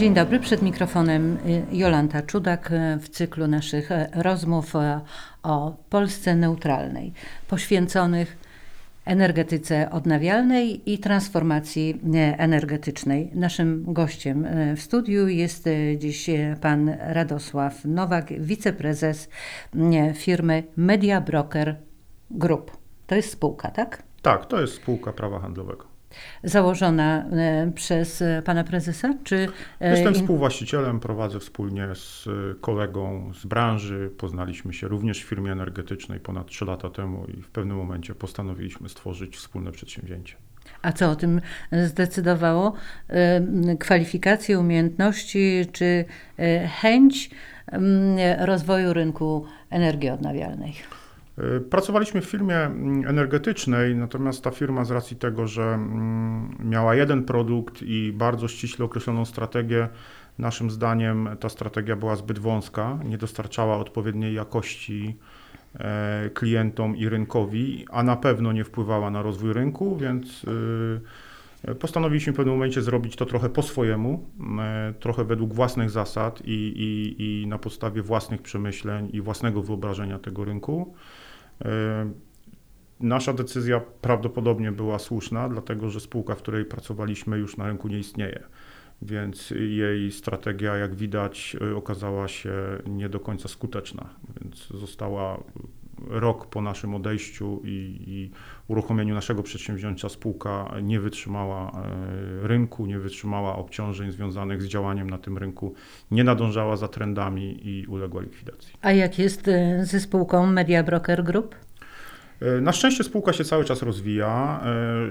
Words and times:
Dzień 0.00 0.14
dobry, 0.14 0.40
przed 0.40 0.62
mikrofonem 0.62 1.36
y, 1.36 1.76
Jolanta 1.76 2.22
Czudak 2.22 2.70
y, 2.70 2.98
w 3.00 3.08
cyklu 3.08 3.46
naszych 3.46 3.90
y, 3.90 4.06
rozmów 4.14 4.72
o 5.42 5.76
Polsce 5.90 6.36
neutralnej, 6.36 7.12
poświęconych 7.48 8.36
energetyce 9.04 9.90
odnawialnej 9.90 10.92
i 10.92 10.98
transformacji 10.98 12.00
energetycznej. 12.38 13.30
Naszym 13.34 13.92
gościem 13.92 14.46
w 14.76 14.80
studiu 14.80 15.28
jest 15.28 15.68
dziś 15.98 16.30
pan 16.60 16.96
Radosław 17.00 17.84
Nowak, 17.84 18.40
wiceprezes 18.40 19.28
firmy 20.14 20.64
Media 20.76 21.20
Broker 21.20 21.76
Group. 22.30 22.76
To 23.06 23.14
jest 23.14 23.32
spółka, 23.32 23.70
tak? 23.70 24.02
Tak, 24.22 24.46
to 24.46 24.60
jest 24.60 24.74
spółka 24.74 25.12
prawa 25.12 25.40
handlowego 25.40 25.89
założona 26.44 27.24
e, 27.32 27.72
przez 27.74 28.22
e, 28.22 28.42
pana 28.44 28.64
prezesa? 28.64 29.14
Czy 29.24 29.48
e, 29.80 29.90
Jestem 29.90 30.14
współwłaścicielem, 30.14 31.00
prowadzę 31.00 31.40
wspólnie 31.40 31.88
z 31.94 32.28
kolegą 32.60 33.32
z 33.34 33.46
branży. 33.46 34.10
Poznaliśmy 34.18 34.72
się 34.72 34.88
również 34.88 35.24
w 35.24 35.28
firmie 35.28 35.52
energetycznej 35.52 36.20
ponad 36.20 36.46
3 36.46 36.64
lata 36.64 36.90
temu 36.90 37.26
i 37.26 37.42
w 37.42 37.48
pewnym 37.48 37.76
momencie 37.76 38.14
postanowiliśmy 38.14 38.88
stworzyć 38.88 39.36
wspólne 39.36 39.72
przedsięwzięcie. 39.72 40.36
A 40.82 40.92
co 40.92 41.10
o 41.10 41.16
tym 41.16 41.40
zdecydowało? 41.72 42.72
Kwalifikacje, 43.80 44.58
umiejętności 44.58 45.66
czy 45.72 46.04
chęć 46.80 47.30
rozwoju 48.38 48.92
rynku 48.92 49.46
energii 49.70 50.10
odnawialnej? 50.10 50.74
Y, 51.38 51.60
pracowaliśmy 51.60 52.20
w 52.20 52.24
firmie 52.24 52.56
mm, 52.56 53.08
energetycznej, 53.08 53.96
natomiast 53.96 54.44
ta 54.44 54.50
firma 54.50 54.84
z 54.84 54.90
racji 54.90 55.16
tego, 55.16 55.46
że 55.46 55.62
mm, 55.62 56.56
miała 56.64 56.94
jeden 56.94 57.24
produkt 57.24 57.82
i 57.82 58.12
bardzo 58.12 58.48
ściśle 58.48 58.84
określoną 58.84 59.24
strategię, 59.24 59.88
naszym 60.38 60.70
zdaniem 60.70 61.28
ta 61.40 61.48
strategia 61.48 61.96
była 61.96 62.16
zbyt 62.16 62.38
wąska, 62.38 62.98
nie 63.04 63.18
dostarczała 63.18 63.76
odpowiedniej 63.76 64.34
jakości 64.34 65.16
e, 65.74 66.30
klientom 66.34 66.96
i 66.96 67.08
rynkowi, 67.08 67.86
a 67.90 68.02
na 68.02 68.16
pewno 68.16 68.52
nie 68.52 68.64
wpływała 68.64 69.10
na 69.10 69.22
rozwój 69.22 69.52
rynku, 69.52 69.96
więc 69.96 70.44
y, 70.44 71.74
postanowiliśmy 71.74 72.32
w 72.32 72.36
pewnym 72.36 72.54
momencie 72.54 72.82
zrobić 72.82 73.16
to 73.16 73.26
trochę 73.26 73.48
po 73.48 73.62
swojemu, 73.62 74.26
e, 74.60 74.94
trochę 75.00 75.24
według 75.24 75.54
własnych 75.54 75.90
zasad 75.90 76.42
i, 76.44 76.72
i, 76.76 77.42
i 77.42 77.46
na 77.46 77.58
podstawie 77.58 78.02
własnych 78.02 78.42
przemyśleń 78.42 79.10
i 79.12 79.20
własnego 79.20 79.62
wyobrażenia 79.62 80.18
tego 80.18 80.44
rynku. 80.44 80.94
E, 81.64 82.12
nasza 83.00 83.32
decyzja 83.32 83.80
prawdopodobnie 84.00 84.72
była 84.72 84.98
słuszna, 84.98 85.48
dlatego 85.48 85.90
że 85.90 86.00
spółka, 86.00 86.34
w 86.34 86.38
której 86.38 86.64
pracowaliśmy, 86.64 87.38
już 87.38 87.56
na 87.56 87.66
rynku 87.66 87.88
nie 87.88 87.98
istnieje. 87.98 88.42
Więc 89.02 89.50
jej 89.50 90.12
strategia, 90.12 90.76
jak 90.76 90.94
widać, 90.94 91.56
okazała 91.76 92.28
się 92.28 92.52
nie 92.86 93.08
do 93.08 93.20
końca 93.20 93.48
skuteczna. 93.48 94.10
Więc 94.40 94.66
została 94.66 95.42
rok 96.08 96.46
po 96.46 96.62
naszym 96.62 96.94
odejściu 96.94 97.60
i, 97.64 98.02
i, 98.06 98.30
uruchomieniu 98.70 99.14
naszego 99.14 99.42
przedsięwzięcia 99.42 100.08
spółka 100.08 100.74
nie 100.82 101.00
wytrzymała 101.00 101.72
e, 102.44 102.48
rynku, 102.48 102.86
nie 102.86 102.98
wytrzymała 102.98 103.56
obciążeń 103.56 104.12
związanych 104.12 104.62
z 104.62 104.66
działaniem 104.66 105.10
na 105.10 105.18
tym 105.18 105.38
rynku, 105.38 105.74
nie 106.10 106.24
nadążała 106.24 106.76
za 106.76 106.88
trendami 106.88 107.68
i 107.68 107.86
uległa 107.86 108.22
likwidacji. 108.22 108.74
A 108.80 108.92
jak 108.92 109.18
jest 109.18 109.48
e, 109.48 109.84
ze 109.86 110.00
spółką 110.00 110.46
Media 110.46 110.82
Broker 110.82 111.24
Group? 111.24 111.54
E, 112.40 112.60
na 112.60 112.72
szczęście 112.72 113.04
spółka 113.04 113.32
się 113.32 113.44
cały 113.44 113.64
czas 113.64 113.82
rozwija. 113.82 114.64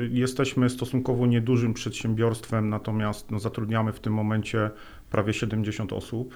Jesteśmy 0.10 0.70
stosunkowo 0.70 1.26
niedużym 1.26 1.74
przedsiębiorstwem, 1.74 2.70
natomiast 2.70 3.32
no, 3.32 3.40
zatrudniamy 3.40 3.94
w 3.94 4.00
tym 4.00 4.14
momencie 4.14 4.70
prawie 5.12 5.34
70 5.34 5.94
osób. 5.94 6.36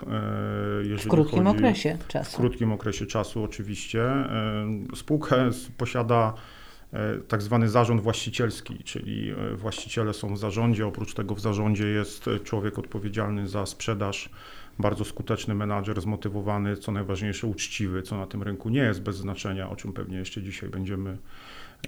W 0.98 1.08
krótkim 1.10 1.48
okresie 1.48 1.98
czasu. 2.08 2.32
W 2.32 2.36
krótkim 2.36 2.72
okresie 2.72 3.06
czasu, 3.06 3.44
oczywiście. 3.44 4.04
Spółka 4.96 5.36
posiada 5.78 6.34
tak 7.28 7.42
zwany 7.42 7.70
zarząd 7.70 8.02
właścicielski, 8.02 8.84
czyli 8.84 9.34
właściciele 9.56 10.14
są 10.14 10.34
w 10.34 10.38
zarządzie. 10.38 10.88
Oprócz 10.88 11.14
tego 11.14 11.36
w 11.36 11.40
zarządzie 11.40 11.88
jest 11.88 12.30
człowiek 12.44 12.80
odpowiedzialny 12.80 13.48
za 13.48 13.66
sprzedaż, 13.66 14.30
bardzo 14.80 15.06
skuteczny 15.06 15.56
menadżer, 15.56 16.02
zmotywowany, 16.02 16.78
co 16.78 16.92
najważniejsze, 16.92 17.48
uczciwy, 17.48 18.02
co 18.02 18.18
na 18.18 18.28
tym 18.28 18.44
rynku 18.44 18.70
nie 18.70 18.82
jest 18.82 19.02
bez 19.02 19.18
znaczenia, 19.18 19.70
o 19.70 19.76
czym 19.76 19.94
pewnie 19.94 20.18
jeszcze 20.18 20.42
dzisiaj 20.42 20.70
będziemy 20.70 21.18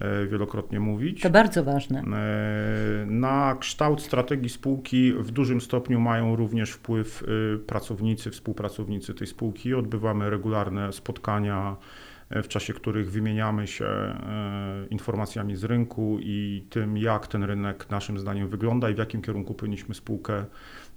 E, 0.02 0.28
wielokrotnie 0.28 0.80
mówić. 0.80 1.22
To 1.22 1.30
bardzo 1.30 1.64
ważne. 1.64 2.00
E, 2.00 3.06
na 3.06 3.56
kształt 3.60 4.02
strategii 4.02 4.50
spółki 4.50 5.14
w 5.14 5.32
dużym 5.32 5.62
stopniu 5.62 6.00
mają 6.00 6.36
również 6.36 6.72
wpływ 6.72 7.24
pracownicy, 7.68 8.32
współpracownicy 8.32 9.14
tej 9.14 9.28
spółki. 9.28 9.74
Odbywamy 9.74 10.30
regularne 10.30 10.94
spotkania, 10.94 11.76
e, 11.76 12.15
w 12.30 12.48
czasie 12.48 12.74
których 12.74 13.12
wymieniamy 13.12 13.68
się 13.68 13.86
informacjami 14.90 15.56
z 15.56 15.64
rynku 15.64 16.18
i 16.22 16.66
tym, 16.70 16.98
jak 16.98 17.28
ten 17.28 17.44
rynek 17.44 17.90
naszym 17.90 18.20
zdaniem 18.20 18.48
wygląda 18.48 18.90
i 18.90 18.94
w 18.94 18.98
jakim 18.98 19.22
kierunku 19.22 19.54
powinniśmy 19.54 19.96
spółkę 19.96 20.46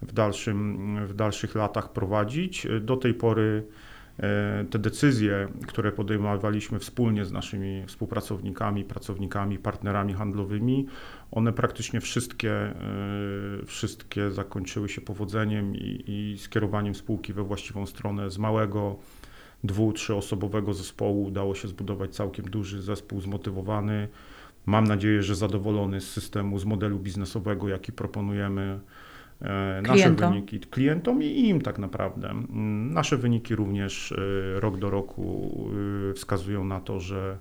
w, 0.02 0.12
dalszym, 0.12 1.06
w 1.06 1.14
dalszych 1.14 1.54
latach 1.54 1.92
prowadzić. 1.92 2.66
Do 2.80 2.96
tej 2.96 3.14
pory 3.14 3.64
E, 4.22 4.64
te 4.70 4.78
decyzje, 4.78 5.48
które 5.66 5.92
podejmowaliśmy 5.92 6.78
wspólnie 6.78 7.24
z 7.24 7.32
naszymi 7.32 7.84
współpracownikami, 7.86 8.84
pracownikami, 8.84 9.58
partnerami 9.58 10.14
handlowymi, 10.14 10.86
one 11.30 11.52
praktycznie 11.52 12.00
wszystkie, 12.00 12.52
e, 12.52 12.74
wszystkie 13.66 14.30
zakończyły 14.30 14.88
się 14.88 15.00
powodzeniem 15.00 15.76
i, 15.76 16.04
i 16.06 16.38
skierowaniem 16.38 16.94
spółki 16.94 17.32
we 17.32 17.42
właściwą 17.42 17.86
stronę. 17.86 18.30
Z 18.30 18.38
małego, 18.38 18.96
dwu, 19.64 19.92
trzyosobowego 19.92 20.74
zespołu 20.74 21.24
udało 21.24 21.54
się 21.54 21.68
zbudować 21.68 22.14
całkiem 22.14 22.44
duży 22.44 22.82
zespół 22.82 23.20
zmotywowany. 23.20 24.08
Mam 24.66 24.86
nadzieję, 24.86 25.22
że 25.22 25.34
zadowolony 25.34 26.00
z 26.00 26.10
systemu, 26.10 26.58
z 26.58 26.64
modelu 26.64 26.98
biznesowego, 26.98 27.68
jaki 27.68 27.92
proponujemy 27.92 28.80
E, 29.42 29.82
nasze 29.82 29.94
klientom. 29.94 30.32
wyniki 30.32 30.60
klientom 30.60 31.22
i 31.22 31.48
im 31.48 31.60
tak 31.60 31.78
naprawdę. 31.78 32.34
Nasze 32.90 33.16
wyniki 33.16 33.54
również 33.54 34.12
e, 34.12 34.60
rok 34.60 34.78
do 34.78 34.90
roku 34.90 35.50
e, 36.10 36.14
wskazują 36.14 36.64
na 36.64 36.80
to, 36.80 37.00
że, 37.00 37.38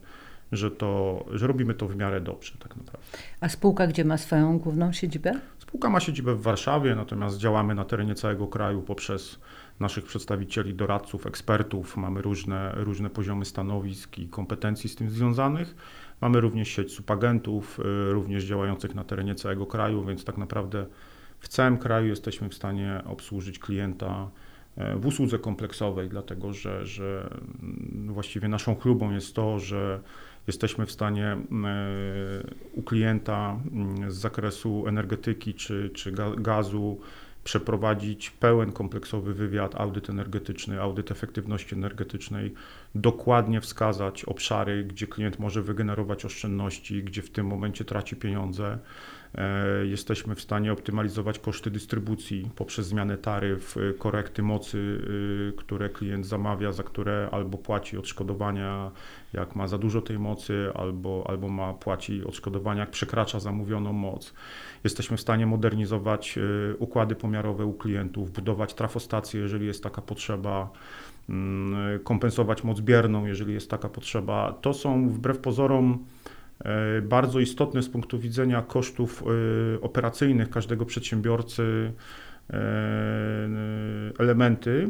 że, 0.52 0.72
to, 0.72 1.26
że 1.32 1.48
robimy 1.48 1.74
to 1.74 1.88
w 1.88 1.96
miarę 1.96 2.22
dobrze 2.22 2.54
tak 2.60 2.76
naprawdę. 2.76 3.08
A 3.42 3.50
spółka 3.50 3.88
gdzie 3.88 4.06
ma 4.06 4.18
swoją 4.18 4.60
główną 4.60 4.94
siedzibę? 4.94 5.32
Spółka 5.60 5.90
ma 5.90 6.00
siedzibę 6.00 6.36
w 6.36 6.42
Warszawie, 6.42 6.96
natomiast 6.96 7.38
działamy 7.38 7.76
na 7.76 7.86
terenie 7.86 8.16
całego 8.16 8.48
kraju 8.48 8.82
poprzez 8.82 9.40
naszych 9.80 10.06
przedstawicieli, 10.06 10.74
doradców, 10.74 11.28
ekspertów. 11.28 11.98
Mamy 11.98 12.22
różne, 12.22 12.72
różne 12.76 13.10
poziomy 13.10 13.46
stanowisk 13.46 14.18
i 14.18 14.28
kompetencji 14.28 14.90
z 14.90 14.96
tym 14.96 15.10
związanych. 15.10 15.76
Mamy 16.22 16.42
również 16.42 16.70
sieć 16.70 16.94
subagentów, 16.94 17.80
również 18.10 18.44
działających 18.44 18.96
na 18.96 19.04
terenie 19.04 19.36
całego 19.36 19.66
kraju, 19.66 20.06
więc 20.06 20.24
tak 20.24 20.38
naprawdę 20.38 20.86
w 21.40 21.48
całym 21.48 21.78
kraju 21.78 22.08
jesteśmy 22.08 22.50
w 22.50 22.54
stanie 22.54 23.02
obsłużyć 23.06 23.60
klienta 23.60 24.30
e, 24.78 24.96
w 24.96 25.06
usłudze 25.06 25.40
kompleksowej, 25.40 26.10
dlatego 26.10 26.54
że, 26.54 26.86
że 26.86 27.30
mm, 27.62 28.14
właściwie 28.14 28.48
naszą 28.48 28.76
chlubą 28.76 29.12
jest 29.12 29.36
to, 29.36 29.60
że 29.60 30.00
jesteśmy 30.48 30.86
w 30.86 30.92
stanie 30.92 31.26
e, 31.26 31.38
u 32.74 32.82
klienta 32.82 33.60
mm, 33.72 34.12
z 34.12 34.16
zakresu 34.16 34.88
energetyki 34.88 35.54
czy, 35.54 35.90
czy 35.90 36.12
gazu 36.38 37.00
przeprowadzić 37.48 38.30
pełen 38.30 38.72
kompleksowy 38.72 39.34
wywiad, 39.34 39.76
audyt 39.76 40.10
energetyczny, 40.10 40.82
audyt 40.82 41.12
efektywności 41.12 41.76
energetycznej, 41.76 42.54
dokładnie 43.02 43.62
wskazać 43.62 44.26
obszary, 44.26 44.84
gdzie 44.84 45.08
klient 45.08 45.40
może 45.40 45.62
wygenerować 45.62 46.26
oszczędności, 46.26 47.04
gdzie 47.04 47.22
w 47.22 47.30
tym 47.30 47.48
momencie 47.48 47.86
traci 47.86 48.16
pieniądze. 48.16 48.80
E, 49.36 49.86
jesteśmy 49.86 50.36
w 50.36 50.42
stanie 50.42 50.74
optymalizować 50.74 51.40
koszty 51.40 51.72
dystrybucji 51.72 52.50
poprzez 52.56 52.88
zmianę 52.88 53.18
taryf, 53.18 53.78
e, 53.78 53.94
korekty 53.94 54.44
mocy, 54.44 55.02
e, 55.50 55.58
które 55.58 55.90
klient 55.90 56.26
zamawia, 56.26 56.72
za 56.72 56.84
które 56.84 57.30
albo 57.32 57.58
płaci 57.58 57.98
odszkodowania, 57.98 58.92
jak 59.34 59.56
ma 59.56 59.68
za 59.68 59.78
dużo 59.78 60.02
tej 60.02 60.20
mocy, 60.20 60.72
albo, 60.74 61.26
albo 61.28 61.50
ma 61.50 61.74
płaci 61.74 62.24
odszkodowania, 62.24 62.80
jak 62.80 62.92
przekracza 62.92 63.40
zamówioną 63.40 63.94
moc. 63.94 64.34
Jesteśmy 64.84 65.18
w 65.18 65.22
stanie 65.22 65.46
modernizować 65.46 66.40
układy 66.80 67.16
pomiarowe 67.16 67.66
u 67.66 67.74
klientów, 67.74 68.32
budować 68.32 68.74
trafostacje, 68.74 69.42
jeżeli 69.42 69.68
jest 69.68 69.84
taka 69.84 70.02
potrzeba 70.02 70.70
kompensować 72.04 72.64
moc 72.64 72.82
bierną, 72.82 73.26
jeżeli 73.26 73.54
jest 73.54 73.70
taka 73.70 73.90
potrzeba. 73.90 74.54
To 74.62 74.74
są 74.74 75.10
wbrew 75.10 75.40
pozorom 75.40 76.06
E, 76.66 77.02
bardzo 77.02 77.40
istotne 77.40 77.84
z 77.84 77.90
punktu 77.90 78.20
widzenia 78.20 78.62
kosztów 78.62 79.24
e, 79.24 79.82
operacyjnych 79.82 80.50
każdego 80.50 80.86
przedsiębiorcy 80.86 81.94
e, 82.50 82.60
elementy, 84.20 84.88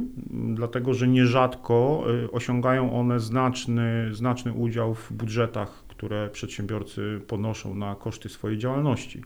dlatego 0.55 0.93
że 0.93 1.07
nierzadko 1.07 2.03
osiągają 2.31 2.93
one 2.93 3.19
znaczny, 3.19 4.09
znaczny 4.11 4.53
udział 4.53 4.93
w 4.93 5.13
budżetach 5.13 5.83
które 5.87 6.29
przedsiębiorcy 6.29 7.21
ponoszą 7.27 7.75
na 7.75 7.95
koszty 7.95 8.29
swojej 8.29 8.57
działalności. 8.57 9.21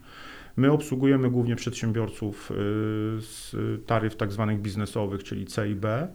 My 0.57 0.71
obsługujemy 0.71 1.29
głównie 1.29 1.55
przedsiębiorców 1.55 2.51
z 3.19 3.55
taryf 3.85 4.15
tak 4.15 4.31
zwanych 4.31 4.61
biznesowych, 4.61 5.23
czyli 5.23 5.45
C 5.45 5.69
i 5.69 5.75
B. 5.75 6.07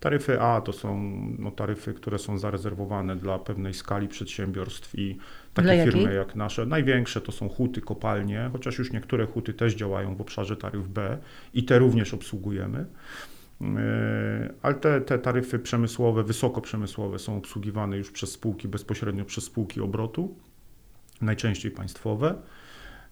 Taryfy 0.00 0.40
A 0.40 0.60
to 0.60 0.72
są 0.72 1.00
no, 1.38 1.50
taryfy, 1.50 1.94
które 1.94 2.18
są 2.18 2.38
zarezerwowane 2.38 3.16
dla 3.16 3.38
pewnej 3.38 3.74
skali 3.74 4.08
przedsiębiorstw 4.08 4.98
i 4.98 5.18
takie 5.54 5.84
firmy 5.84 6.14
jak 6.14 6.36
nasze. 6.36 6.66
Największe 6.66 7.20
to 7.20 7.32
są 7.32 7.48
huty, 7.48 7.80
kopalnie, 7.80 8.50
chociaż 8.52 8.78
już 8.78 8.92
niektóre 8.92 9.26
huty 9.26 9.54
też 9.54 9.74
działają 9.74 10.14
w 10.16 10.20
obszarze 10.20 10.56
taryf 10.56 10.88
B 10.88 11.18
i 11.54 11.64
te 11.64 11.78
również 11.78 12.14
obsługujemy. 12.14 12.86
Yy, 13.60 13.66
Ale 14.62 14.74
te, 14.74 15.00
te 15.00 15.18
taryfy 15.18 15.58
przemysłowe, 15.58 16.24
wysokoprzemysłowe 16.24 17.18
są 17.18 17.36
obsługiwane 17.36 17.96
już 17.96 18.10
przez 18.10 18.32
spółki, 18.32 18.68
bezpośrednio 18.68 19.24
przez 19.24 19.44
spółki 19.44 19.80
obrotu, 19.80 20.34
najczęściej 21.20 21.70
państwowe. 21.70 22.34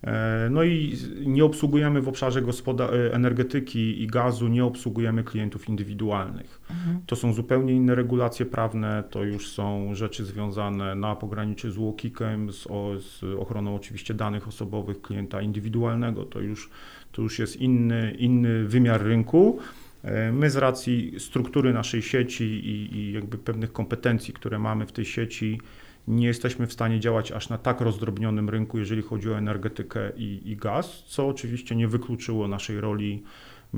E, 0.02 0.48
No 0.50 0.62
i 0.62 0.96
nie 1.26 1.44
obsługujemy 1.44 2.02
w 2.02 2.08
obszarze 2.08 2.40
e, 2.40 3.14
energetyki 3.14 4.02
i 4.02 4.06
gazu, 4.06 4.48
nie 4.48 4.64
obsługujemy 4.64 5.24
klientów 5.24 5.68
indywidualnych. 5.68 6.60
To 7.06 7.16
są 7.16 7.32
zupełnie 7.32 7.72
inne 7.72 7.94
regulacje 7.94 8.46
prawne, 8.46 9.04
to 9.10 9.24
już 9.24 9.48
są 9.48 9.94
rzeczy 9.94 10.24
związane 10.24 10.94
na 10.94 11.16
pograniczy 11.16 11.70
z 11.70 11.78
UOKiK-em, 11.78 12.52
z, 12.52 12.62
z 13.00 13.24
ochroną 13.38 13.74
oczywiście 13.74 14.14
danych 14.14 14.48
osobowych 14.48 15.02
klienta 15.02 15.42
indywidualnego. 15.42 16.24
To 16.24 16.40
już, 16.40 16.70
to 17.12 17.22
już 17.22 17.38
jest 17.38 17.56
inny, 17.56 18.16
inny 18.18 18.64
wymiar 18.64 19.02
rynku. 19.02 19.58
E, 20.02 20.32
My 20.32 20.50
z 20.50 20.56
racji 20.56 21.14
struktury 21.18 21.72
naszej 21.72 22.02
sieci 22.02 22.44
i, 22.44 22.96
i 22.96 23.12
jakby 23.12 23.38
pewnych 23.38 23.72
kompetencji, 23.72 24.34
które 24.34 24.58
mamy 24.58 24.86
w 24.86 24.92
tej 24.92 25.04
sieci, 25.04 25.60
nie 26.08 26.26
jesteśmy 26.26 26.66
w 26.66 26.72
stanie 26.72 27.00
działać 27.00 27.32
aż 27.32 27.48
na 27.48 27.58
tak 27.58 27.80
rozdrobnionym 27.80 28.48
rynku, 28.48 28.78
jeżeli 28.78 29.02
chodzi 29.02 29.30
o 29.30 29.38
energetykę 29.38 30.10
i, 30.16 30.40
i 30.44 30.56
gaz, 30.56 31.04
co 31.06 31.28
oczywiście 31.28 31.76
nie 31.76 31.88
wykluczyło 31.88 32.48
naszej 32.48 32.80
roli 32.80 33.22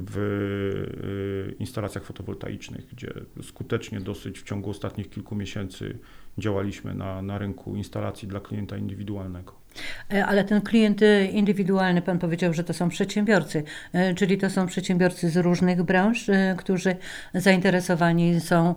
w 0.07 0.19
y, 0.19 1.55
instalacjach 1.59 2.05
fotowoltaicznych, 2.05 2.87
gdzie 2.87 3.13
skutecznie 3.43 4.01
dosyć 4.01 4.39
w 4.41 4.43
ciągu 4.43 4.71
ostatnich 4.71 5.11
kilku 5.11 5.35
miesięcy 5.35 5.99
działaliśmy 6.39 6.95
na, 6.95 7.23
na 7.23 7.39
rynku 7.39 7.77
instalacji 7.77 8.29
dla 8.29 8.41
klienta 8.41 8.77
indywidualnego. 8.77 9.67
E, 10.13 10.27
Ale 10.27 10.45
ten 10.45 10.61
klient 10.61 11.03
e, 11.03 11.25
indywidualny, 11.25 12.03
pan 12.03 12.19
powiedział, 12.19 12.55
że 12.55 12.65
to 12.65 12.73
są 12.73 12.89
przedsiębiorcy, 12.89 13.63
e, 13.93 14.15
czyli 14.15 14.39
to 14.39 14.51
są 14.51 14.67
przedsiębiorcy 14.67 15.31
z 15.31 15.37
różnych 15.37 15.83
branż, 15.83 16.29
e, 16.29 16.55
którzy 16.59 16.97
zainteresowani 17.35 18.41
są 18.41 18.75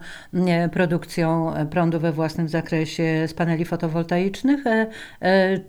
produkcją 0.71 1.53
prądu 1.71 1.99
we 1.99 2.11
własnym 2.11 2.49
zakresie 2.49 3.27
z 3.27 3.33
paneli 3.33 3.65
fotowoltaicznych, 3.65 4.63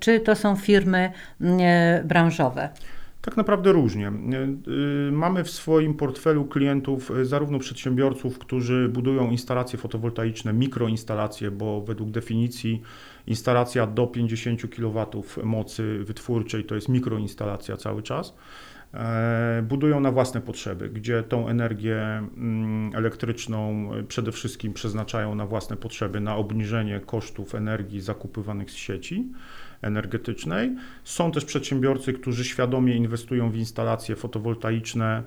czy 0.00 0.20
to 0.20 0.37
są 0.37 0.56
firmy 0.56 1.12
branżowe? 2.05 2.69
Tak 3.22 3.37
naprawdę 3.37 3.72
różnie. 3.72 4.08
Y, 4.08 4.70
y, 5.08 5.12
Mamy 5.12 5.44
w 5.44 5.50
swoim 5.50 5.94
portfelu 5.94 6.44
klientów 6.44 7.11
y, 7.11 7.25
zarówno 7.25 7.58
przedsiębiorców, 7.58 8.38
którzy 8.38 8.88
budują 8.88 9.31
instalacje 9.31 9.78
fotowoltaiczne, 9.78 10.52
mikroinstalacje, 10.52 11.50
bo 11.50 11.81
według 11.81 12.11
definicji 12.11 12.82
instalacja 13.26 13.87
do 13.87 14.06
50 14.06 14.61
kW 14.76 15.06
mocy 15.44 16.05
wytwórczej 16.05 16.64
to 16.64 16.75
jest 16.75 16.88
mikroinstalacja 16.88 17.76
cały 17.76 18.02
czas. 18.02 18.34
E, 18.94 19.62
Budują 19.69 20.00
na 20.00 20.12
własne 20.12 20.40
potrzeby, 20.40 20.88
gdzie 20.88 21.23
tą 21.23 21.49
energię 21.49 22.02
mm, 22.02 22.94
elektryczną 22.94 23.90
przede 24.08 24.32
wszystkim 24.32 24.73
przeznaczają 24.73 25.34
na 25.34 25.46
własne 25.46 25.76
potrzeby, 25.76 26.20
na 26.20 26.37
obniżenie 26.37 27.00
kosztów 27.00 27.55
energii 27.55 28.00
zakupywanych 28.00 28.70
z 28.70 28.75
sieci 28.75 29.32
energetycznej. 29.82 30.77
Są 31.05 31.32
też 31.32 31.44
przedsiębiorcy, 31.44 32.12
którzy 32.12 32.44
świadomie 32.44 32.97
inwestują 32.97 33.50
w 33.50 33.56
instalacje 33.56 34.17
fotowoltaiczne 34.17 35.23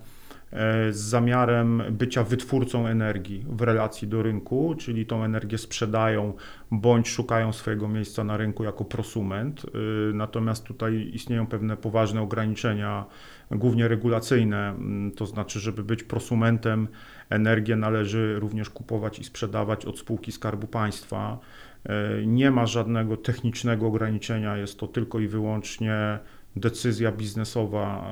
e, 0.52 0.94
z 0.94 0.98
zamiarem 0.98 1.84
bycia 1.92 2.24
wytwórcą 2.24 2.88
energii 2.88 3.46
w 3.50 3.62
relacji 3.62 4.08
do 4.08 4.24
rynku, 4.24 4.76
czyli 4.80 5.06
tą 5.06 5.24
energię 5.24 5.58
sprzedają 5.58 6.34
bądź 6.72 7.10
szukają 7.10 7.54
swojego 7.54 7.88
miejsca 7.88 8.24
na 8.24 8.38
rynku 8.38 8.64
jako 8.64 8.86
prosument. 8.86 9.66
Y, 9.66 10.14
Natomiast 10.14 10.64
tutaj 10.64 11.12
istnieją 11.14 11.48
pewne 11.48 11.78
poważne 11.78 12.22
ograniczenia, 12.22 13.06
głównie 13.52 13.88
regulacyjne, 13.88 14.70
mm, 14.70 15.12
to 15.12 15.26
znaczy, 15.26 15.60
żeby 15.60 15.84
być 15.84 16.04
prosumentem, 16.04 16.88
energię 17.30 17.76
należy 17.76 18.40
również 18.40 18.70
kupować 18.70 19.20
i 19.20 19.24
sprzedawać 19.24 19.86
od 19.86 20.00
spółki 20.00 20.32
Skarbu 20.32 20.68
Państwa. 20.68 21.40
E, 21.86 22.26
Nie 22.26 22.52
ma 22.52 22.66
żadnego 22.66 23.18
technicznego 23.18 23.88
ograniczenia, 23.88 24.58
jest 24.58 24.80
to 24.80 24.88
tylko 24.88 25.20
i 25.20 25.28
wyłącznie 25.28 26.20
decyzja 26.56 27.12
biznesowa 27.12 28.08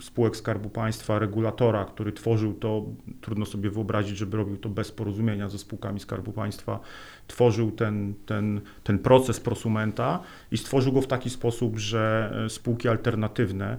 spółek 0.00 0.36
Skarbu 0.36 0.70
Państwa, 0.70 1.18
regulatora, 1.18 1.84
który 1.84 2.12
tworzył 2.12 2.54
to, 2.54 2.84
trudno 3.20 3.46
sobie 3.46 3.70
wyobrazić, 3.70 4.16
żeby 4.16 4.36
robił 4.36 4.56
to 4.56 4.68
bez 4.68 4.92
porozumienia 4.92 5.48
ze 5.48 5.58
spółkami 5.58 6.00
Skarbu 6.00 6.32
Państwa, 6.32 6.80
tworzył 7.26 7.70
ten, 7.70 8.14
ten, 8.26 8.60
ten 8.84 8.98
proces 8.98 9.40
prosumenta 9.40 10.20
i 10.50 10.58
stworzył 10.58 10.92
go 10.92 11.00
w 11.00 11.06
taki 11.06 11.30
sposób, 11.30 11.78
że 11.78 12.32
e, 12.44 12.50
spółki 12.50 12.88
alternatywne, 12.88 13.78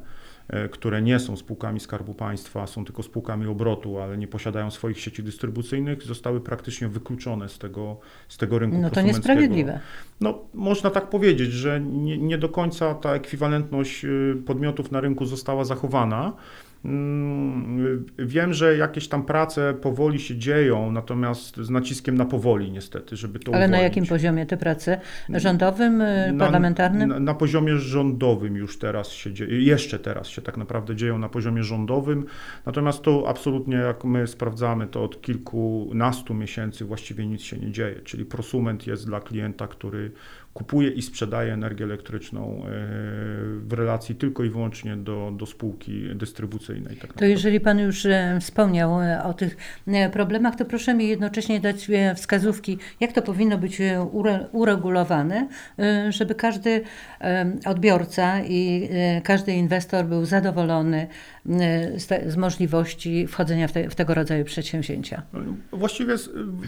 które 0.71 1.01
nie 1.01 1.19
są 1.19 1.37
spółkami 1.37 1.79
Skarbu 1.79 2.13
Państwa, 2.13 2.67
są 2.67 2.85
tylko 2.85 3.03
spółkami 3.03 3.47
obrotu, 3.47 3.99
ale 3.99 4.17
nie 4.17 4.27
posiadają 4.27 4.71
swoich 4.71 4.99
sieci 4.99 5.23
dystrybucyjnych, 5.23 6.03
zostały 6.03 6.41
praktycznie 6.41 6.87
wykluczone 6.87 7.49
z 7.49 7.59
tego, 7.59 7.99
z 8.27 8.37
tego 8.37 8.59
rynku 8.59 8.77
No 8.77 8.89
to 8.89 9.01
niesprawiedliwe. 9.01 9.79
No, 10.21 10.39
można 10.53 10.89
tak 10.89 11.09
powiedzieć, 11.09 11.51
że 11.51 11.81
nie, 11.81 12.17
nie 12.17 12.37
do 12.37 12.49
końca 12.49 12.95
ta 12.95 13.13
ekwiwalentność 13.13 14.05
y, 14.05 14.43
podmiotów 14.45 14.91
na 14.91 15.01
rynku 15.01 15.25
została 15.25 15.65
zachowana. 15.65 16.33
Mm, 16.85 18.05
Wiem, 18.19 18.53
że 18.53 18.77
jakieś 18.77 19.07
tam 19.07 19.23
prace 19.25 19.73
powoli 19.81 20.19
się 20.19 20.35
dzieją, 20.37 20.91
natomiast 20.91 21.57
z 21.57 21.69
naciskiem 21.69 22.15
na 22.17 22.25
powoli 22.25 22.71
niestety, 22.71 23.15
żeby 23.15 23.39
to 23.39 23.51
Ale 23.55 23.67
na 23.67 23.77
uwolnić. 23.77 23.83
jakim 23.83 24.05
poziomie 24.09 24.45
te 24.45 24.57
prace? 24.57 24.99
Rządowym, 25.29 26.01
e, 26.01 26.31
Na- 26.33 26.45
parlamentarnym? 26.45 27.09
Na, 27.09 27.19
na 27.19 27.33
poziomie 27.33 27.77
rządowym 27.77 28.55
już 28.55 28.79
teraz 28.79 29.09
się 29.09 29.33
dzieje, 29.33 29.61
jeszcze 29.61 29.99
teraz 29.99 30.27
się 30.27 30.41
tak 30.41 30.57
naprawdę 30.57 30.95
dzieją 30.95 31.17
na 31.19 31.29
poziomie 31.29 31.63
rządowym, 31.63 32.25
natomiast 32.65 33.01
to 33.01 33.23
absolutnie 33.27 33.75
jak 33.75 34.03
my 34.03 34.27
sprawdzamy, 34.27 34.87
to 34.87 35.03
od 35.03 35.21
kilkunastu 35.21 36.33
miesięcy 36.33 36.85
właściwie 36.85 37.27
nic 37.27 37.41
się 37.41 37.57
nie 37.57 37.71
dzieje, 37.71 37.95
czyli 38.03 38.25
prosument 38.25 38.87
jest 38.87 39.05
dla 39.05 39.19
klienta, 39.21 39.67
który 39.67 40.11
kupuje 40.57 40.91
i 40.91 41.01
sprzedaje 41.01 41.53
energię 41.53 41.85
elektryczną 41.85 42.41
e, 42.41 42.69
w 43.59 43.73
relacji 43.73 44.15
tylko 44.15 44.43
i 44.43 44.49
wyłącznie 44.49 44.97
do, 44.97 45.33
do 45.37 45.45
spółki 45.45 46.09
dystrybucyjnej. 46.15 46.95
Tak 46.95 47.01
To 47.01 47.07
naprawdę. 47.07 47.29
jeżeli 47.29 47.59
Pan 47.59 47.79
już 47.79 48.05
e, 48.05 48.37
wspomniał 48.41 49.01
e, 49.01 49.23
o 49.23 49.33
tych 49.33 49.57
problemach, 50.13 50.55
to 50.55 50.65
proszę 50.65 50.93
mi 50.93 51.07
jednocześnie 51.07 51.59
dać 51.59 51.87
wskazówki, 52.15 52.77
jak 52.99 53.11
to 53.11 53.21
powinno 53.21 53.57
być 53.57 53.81
ure- 54.11 54.45
uregulowane, 54.51 55.47
żeby 56.09 56.35
każdy 56.35 56.81
odbiorca 57.65 58.41
i 58.43 58.89
każdy 59.23 59.53
inwestor 59.53 60.05
był 60.05 60.25
zadowolony 60.25 61.07
z, 61.95 62.37
możliwości 62.37 63.27
wchodzenia 63.27 63.67
w, 63.67 63.71
te, 63.71 63.89
w 63.89 63.95
tego 63.95 64.13
rodzaju 64.13 64.45
przedsięwzięcia. 64.45 65.21
Właściwie 65.71 66.15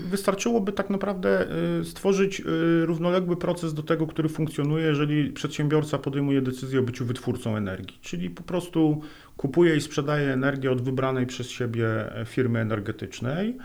wystarczyłoby 0.05 0.71
tak 0.71 0.89
naprawdę 0.89 1.47
stworzyć 1.83 2.41
równoległy 2.83 3.37
proces 3.37 3.73
do 3.81 3.83
tego, 3.83 4.07
który 4.07 4.29
funkcjonuje, 4.29 4.85
jeżeli 4.85 5.31
przedsiębiorca 5.31 5.97
podejmuje 5.97 6.41
decyzję 6.41 6.79
o 6.79 6.83
byciu 6.83 7.05
wytwórcą 7.05 7.57
energii, 7.57 7.97
czyli 8.01 8.29
po 8.29 8.43
prostu 8.43 9.01
kupuje 9.37 9.75
i 9.75 9.81
sprzedaje 9.81 10.33
energię 10.33 10.71
od 10.71 10.81
wybranej 10.81 11.25
przez 11.25 11.49
siebie 11.49 12.15
e, 12.15 12.25
firmy 12.25 12.59
energetycznej. 12.59 13.57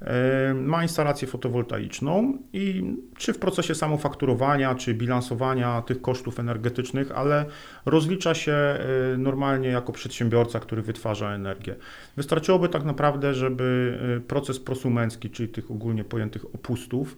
e, 0.00 0.54
Ma 0.54 0.82
instalację 0.82 1.28
fotowoltaiczną 1.28 2.38
i 2.52 2.94
czy 3.16 3.32
w 3.32 3.38
procesie 3.38 3.74
samofakturowania, 3.74 4.74
czy 4.74 4.94
bilansowania 4.94 5.82
tych 5.82 6.02
kosztów 6.02 6.40
energetycznych, 6.40 7.12
ale 7.12 7.44
rozlicza 7.86 8.34
się 8.34 8.52
e, 8.52 8.78
normalnie 9.18 9.68
jako 9.68 9.92
przedsiębiorca, 9.92 10.60
który 10.60 10.82
wytwarza 10.82 11.34
energię. 11.34 11.76
Wystarczyłoby 12.16 12.68
tak 12.68 12.84
naprawdę, 12.84 13.34
żeby 13.34 13.98
y, 14.18 14.20
proces 14.20 14.58
prosumencki, 14.60 15.30
czyli 15.30 15.48
tych 15.48 15.70
ogólnie 15.70 16.04
pojętych 16.04 16.44
opustów, 16.44 17.16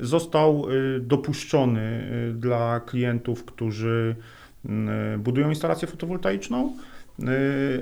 został 0.00 0.70
y, 0.70 1.00
dopuszczony 1.00 2.08
y, 2.30 2.34
dla 2.34 2.80
klientów, 2.80 3.44
którzy 3.44 4.16
y, 4.64 4.68
budują 5.18 5.48
instalację 5.48 5.88
fotowoltaiczną, 5.88 6.66
y, 6.66 6.91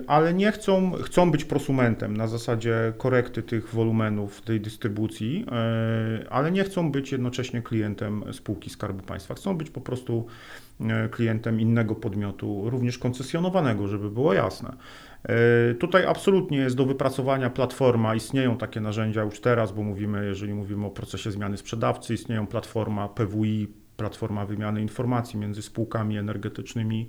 ale 0.06 0.34
nie 0.34 0.52
chcą, 0.52 0.92
chcą 0.92 1.30
być 1.30 1.44
prosumentem 1.44 2.16
na 2.16 2.26
zasadzie 2.26 2.92
korekty 2.98 3.42
tych 3.42 3.74
wolumenów 3.74 4.40
tej 4.40 4.60
dystrybucji, 4.60 5.46
y, 6.22 6.30
ale 6.30 6.52
nie 6.52 6.64
chcą 6.64 6.92
być 6.92 7.12
jednocześnie 7.12 7.62
klientem 7.62 8.24
spółki 8.32 8.70
Skarbu 8.70 9.02
Państwa. 9.02 9.34
Chcą 9.34 9.56
być 9.56 9.70
po 9.70 9.80
prostu 9.80 10.26
y, 10.80 11.08
klientem 11.08 11.60
innego 11.60 11.94
podmiotu, 11.94 12.70
również 12.70 12.98
koncesjonowanego, 12.98 13.88
żeby 13.88 14.10
było 14.10 14.34
jasne. 14.34 14.76
Tutaj 15.78 16.06
absolutnie 16.06 16.58
jest 16.58 16.76
do 16.76 16.86
wypracowania 16.86 17.50
platforma. 17.50 18.14
Istnieją 18.14 18.56
takie 18.56 18.80
narzędzia 18.80 19.22
już 19.22 19.40
teraz, 19.40 19.72
bo 19.72 19.82
mówimy, 19.82 20.26
jeżeli 20.26 20.54
mówimy 20.54 20.86
o 20.86 20.90
procesie 20.90 21.30
zmiany 21.30 21.56
sprzedawcy, 21.56 22.14
istnieją 22.14 22.46
platforma 22.46 23.08
PWI, 23.08 23.68
platforma 23.96 24.46
wymiany 24.46 24.82
informacji 24.82 25.38
między 25.38 25.62
spółkami 25.62 26.18
energetycznymi 26.18 27.08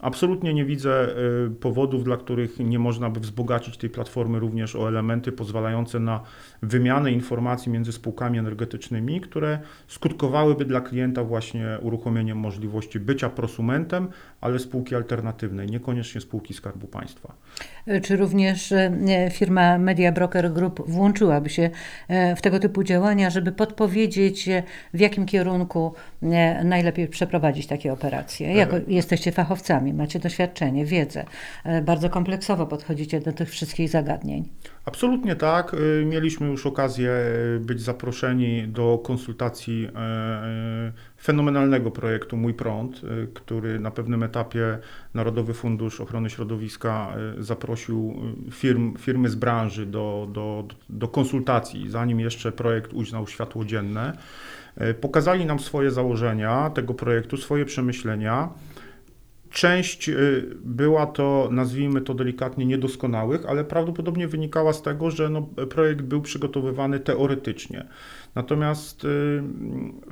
Absolutnie 0.00 0.54
nie 0.54 0.64
widzę 0.64 1.08
y, 1.46 1.50
powodów, 1.50 2.04
dla 2.04 2.16
których 2.16 2.58
nie 2.58 2.78
można 2.78 3.10
by 3.10 3.20
wzbogacić 3.20 3.76
tej 3.76 3.90
platformy 3.90 4.38
również 4.38 4.76
o 4.76 4.88
elementy 4.88 5.32
pozwalające 5.32 6.00
na 6.00 6.20
wymianę 6.62 7.12
informacji 7.12 7.72
między 7.72 7.92
spółkami 7.92 8.38
energetycznymi, 8.38 9.20
które 9.20 9.58
skutkowałyby 9.88 10.64
dla 10.64 10.80
klienta 10.80 11.24
właśnie 11.24 11.78
uruchomieniem 11.82 12.38
możliwości 12.38 13.00
bycia 13.00 13.30
prosumentem, 13.30 14.08
ale 14.40 14.58
spółki 14.58 14.94
alternatywnej, 14.94 15.66
niekoniecznie 15.66 16.20
spółki 16.20 16.54
Skarbu 16.54 16.86
Państwa. 16.86 17.34
Czy 18.02 18.16
również 18.16 18.72
e, 18.72 18.90
firma 19.32 19.78
Media 19.78 20.12
Broker 20.12 20.52
Group 20.52 20.82
włączyłaby 20.86 21.50
się 21.50 21.70
e, 22.08 22.36
w 22.36 22.42
tego 22.42 22.58
typu 22.58 22.82
działania, 22.84 23.30
żeby 23.30 23.52
podpowiedzieć, 23.52 24.48
e, 24.48 24.62
w 24.94 25.00
jakim 25.00 25.26
kierunku 25.26 25.94
najlepiej 26.64 27.08
przeprowadzić 27.08 27.66
takie 27.66 27.92
operacje? 27.92 28.52
Jako 28.52 28.76
jesteście 28.88 29.32
fachowcami, 29.32 29.87
macie 29.94 30.18
doświadczenie, 30.18 30.86
wiedzę, 30.86 31.24
bardzo 31.82 32.10
kompleksowo 32.10 32.66
podchodzicie 32.66 33.20
do 33.20 33.32
tych 33.32 33.50
wszystkich 33.50 33.88
zagadnień. 33.88 34.48
Absolutnie 34.84 35.36
tak. 35.36 35.76
Mieliśmy 36.04 36.46
już 36.46 36.66
okazję 36.66 37.10
być 37.60 37.80
zaproszeni 37.80 38.68
do 38.68 39.00
konsultacji 39.04 39.88
fenomenalnego 41.22 41.90
projektu 41.90 42.36
Mój 42.36 42.54
Prąd, 42.54 43.00
który 43.34 43.80
na 43.80 43.90
pewnym 43.90 44.22
etapie 44.22 44.78
Narodowy 45.14 45.54
Fundusz 45.54 46.00
Ochrony 46.00 46.30
Środowiska 46.30 47.14
zaprosił 47.38 48.14
firm, 48.50 48.96
firmy 48.96 49.28
z 49.28 49.34
branży 49.34 49.86
do, 49.86 50.28
do, 50.32 50.64
do 50.88 51.08
konsultacji, 51.08 51.90
zanim 51.90 52.20
jeszcze 52.20 52.52
projekt 52.52 52.92
ujrzał 52.92 53.26
światło 53.26 53.64
dzienne. 53.64 54.12
Pokazali 55.00 55.46
nam 55.46 55.58
swoje 55.58 55.90
założenia 55.90 56.70
tego 56.70 56.94
projektu, 56.94 57.36
swoje 57.36 57.64
przemyślenia. 57.64 58.48
Część 59.50 60.08
y, 60.08 60.46
była 60.64 61.06
to, 61.06 61.48
nazwijmy 61.52 62.00
to 62.00 62.14
delikatnie, 62.14 62.66
niedoskonałych, 62.66 63.46
ale 63.46 63.64
prawdopodobnie 63.64 64.28
wynikała 64.28 64.72
z 64.72 64.82
tego, 64.82 65.10
że 65.10 65.30
no, 65.30 65.42
projekt 65.42 66.02
był 66.02 66.22
przygotowywany 66.22 67.00
teoretycznie. 67.00 67.84
Natomiast 68.34 69.04
y, 69.04 69.42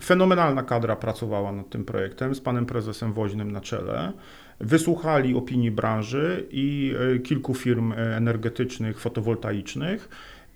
fenomenalna 0.02 0.62
kadra 0.62 0.96
pracowała 0.96 1.52
nad 1.52 1.70
tym 1.70 1.84
projektem 1.84 2.34
z 2.34 2.40
panem 2.40 2.66
prezesem 2.66 3.12
Woźnym 3.12 3.52
na 3.52 3.60
czele. 3.60 4.12
Wysłuchali 4.60 5.34
opinii 5.34 5.70
branży 5.70 6.46
i 6.50 6.94
y, 7.14 7.20
kilku 7.20 7.54
firm 7.54 7.92
energetycznych, 7.96 9.00
fotowoltaicznych 9.00 10.08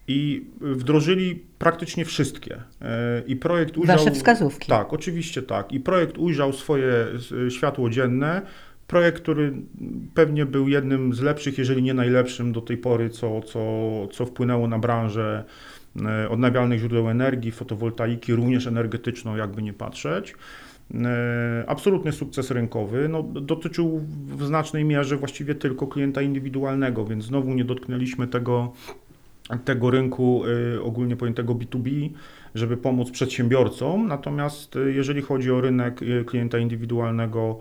i 0.08 0.46
wdrożyli 0.60 1.44
praktycznie 1.58 2.04
wszystkie. 2.04 2.60
I 3.26 3.36
projekt 3.36 3.76
ujrzał. 3.76 3.96
Wasze 3.96 4.10
wskazówki. 4.10 4.68
Tak, 4.68 4.92
oczywiście 4.92 5.42
tak. 5.42 5.72
I 5.72 5.80
projekt 5.80 6.18
ujrzał 6.18 6.52
swoje 6.52 7.06
światło 7.50 7.90
dzienne 7.90 8.42
Projekt, 8.90 9.22
który 9.22 9.52
pewnie 10.14 10.46
był 10.46 10.68
jednym 10.68 11.14
z 11.14 11.20
lepszych, 11.20 11.58
jeżeli 11.58 11.82
nie 11.82 11.94
najlepszym 11.94 12.52
do 12.52 12.60
tej 12.60 12.76
pory, 12.76 13.10
co, 13.10 13.40
co, 13.40 13.60
co 14.12 14.26
wpłynęło 14.26 14.68
na 14.68 14.78
branżę 14.78 15.44
e, 16.06 16.28
odnawialnych 16.28 16.80
źródeł 16.80 17.08
energii, 17.08 17.52
fotowoltaiki, 17.52 18.34
również 18.34 18.66
energetyczną, 18.66 19.36
jakby 19.36 19.62
nie 19.62 19.72
patrzeć. 19.72 20.34
E, 20.94 21.64
absolutny 21.66 22.12
sukces 22.12 22.50
rynkowy. 22.50 23.08
No, 23.08 23.22
dotyczył 23.22 24.00
w 24.36 24.44
znacznej 24.44 24.84
mierze 24.84 25.16
właściwie 25.16 25.54
tylko 25.54 25.86
klienta 25.86 26.22
indywidualnego, 26.22 27.04
więc 27.04 27.24
znowu 27.24 27.54
nie 27.54 27.64
dotknęliśmy 27.64 28.26
tego, 28.26 28.72
tego 29.64 29.90
rynku 29.90 30.42
e, 30.76 30.82
ogólnie 30.82 31.16
pojętego 31.16 31.54
B2B, 31.54 32.10
żeby 32.54 32.76
pomóc 32.76 33.10
przedsiębiorcom. 33.10 34.08
Natomiast 34.08 34.74
jeżeli 34.86 35.22
chodzi 35.22 35.50
o 35.50 35.60
rynek 35.60 36.00
klienta 36.26 36.58
indywidualnego, 36.58 37.60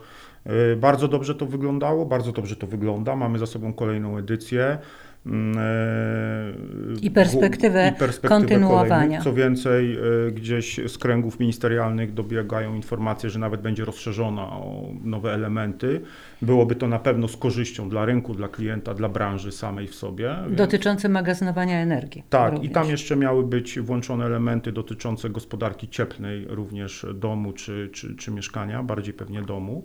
bardzo 0.77 1.08
dobrze 1.08 1.36
to 1.36 1.46
wyglądało, 1.46 2.05
bardzo 2.05 2.31
dobrze 2.31 2.55
to 2.55 2.67
wygląda. 2.67 3.15
Mamy 3.15 3.39
za 3.39 3.46
sobą 3.46 3.74
kolejną 3.74 4.17
edycję. 4.17 4.77
Mm, 5.25 5.58
e, 5.58 7.00
I 7.01 7.12
perspektywę, 7.12 7.91
i 7.96 8.00
perspektywę 8.00 8.39
kontynuowania. 8.39 8.96
Kolejnych. 8.96 9.24
Co 9.24 9.34
więcej, 9.34 9.98
e, 10.27 10.31
gdzieś 10.31 10.79
z 10.88 10.98
kręgów 10.98 11.39
ministerialnych 11.39 12.13
dobiegają 12.13 12.75
informacje, 12.75 13.29
że 13.29 13.39
nawet 13.39 13.62
będzie 13.62 13.86
rozszerzona 13.86 14.41
o 14.41 14.84
nowe 15.03 15.34
elementy. 15.34 16.01
Byłoby 16.41 16.75
to 16.75 16.88
na 16.88 17.00
pewno 17.00 17.27
z 17.27 17.38
korzyścią 17.38 17.89
dla 17.89 18.05
rynku, 18.05 18.34
dla 18.34 18.48
klienta, 18.48 18.93
dla 18.93 19.10
branży 19.10 19.51
samej 19.51 19.88
w 19.88 19.96
sobie. 19.96 20.36
Dotyczące 20.50 21.10
magazynowania 21.10 21.79
energii. 21.79 22.24
Tak, 22.29 22.51
również. 22.51 22.72
i 22.72 22.74
tam 22.74 22.89
jeszcze 22.89 23.15
miały 23.15 23.43
być 23.43 23.79
włączone 23.79 24.25
elementy 24.25 24.72
dotyczące 24.72 25.29
gospodarki 25.29 25.88
cieplnej, 25.88 26.46
również 26.50 27.05
domu 27.13 27.53
czy, 27.53 27.89
czy, 27.93 28.15
czy 28.15 28.31
mieszkania, 28.31 28.84
bardziej 28.84 29.13
pewnie 29.13 29.41
domu. 29.41 29.84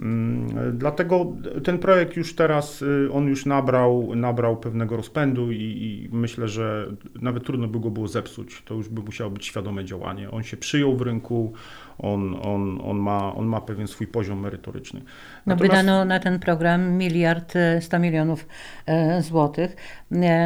Mm, 0.00 0.78
dlatego 0.78 1.26
ten 1.64 1.78
projekt 1.78 2.16
już 2.16 2.34
teraz, 2.34 2.82
y, 2.82 3.08
on 3.12 3.26
już 3.26 3.46
nabrał, 3.46 4.14
nabrał 4.16 4.56
pewnego 4.56 4.96
rozpędu 4.96 5.52
i, 5.52 5.56
i, 5.62 6.08
myślę, 6.12 6.48
że 6.48 6.86
nawet 7.20 7.44
trudno 7.44 7.68
by 7.68 7.80
go 7.80 7.90
było 7.90 8.08
zepsuć. 8.08 8.62
To 8.64 8.74
już 8.74 8.88
by 8.88 9.02
musiało 9.02 9.30
być 9.30 9.46
świadome 9.46 9.84
działanie. 9.84 10.30
On 10.30 10.42
się 10.42 10.56
przyjął 10.56 10.96
w 10.96 11.02
rynku, 11.02 11.52
on, 11.98 12.36
on, 12.42 12.80
on, 12.84 12.96
ma, 12.96 13.34
on 13.34 13.46
ma 13.46 13.60
pewien 13.60 13.86
swój 13.86 14.06
poziom 14.06 14.40
merytoryczny. 14.40 15.00
No 15.00 15.06
Natomiast... 15.46 15.72
wydano 15.72 16.04
na 16.04 16.18
ten 16.18 16.38
program 16.38 16.92
miliard 16.92 17.54
100 17.80 17.96
e, 17.96 18.00
milionów 18.00 18.46
e, 18.86 19.22
złotych. 19.22 19.76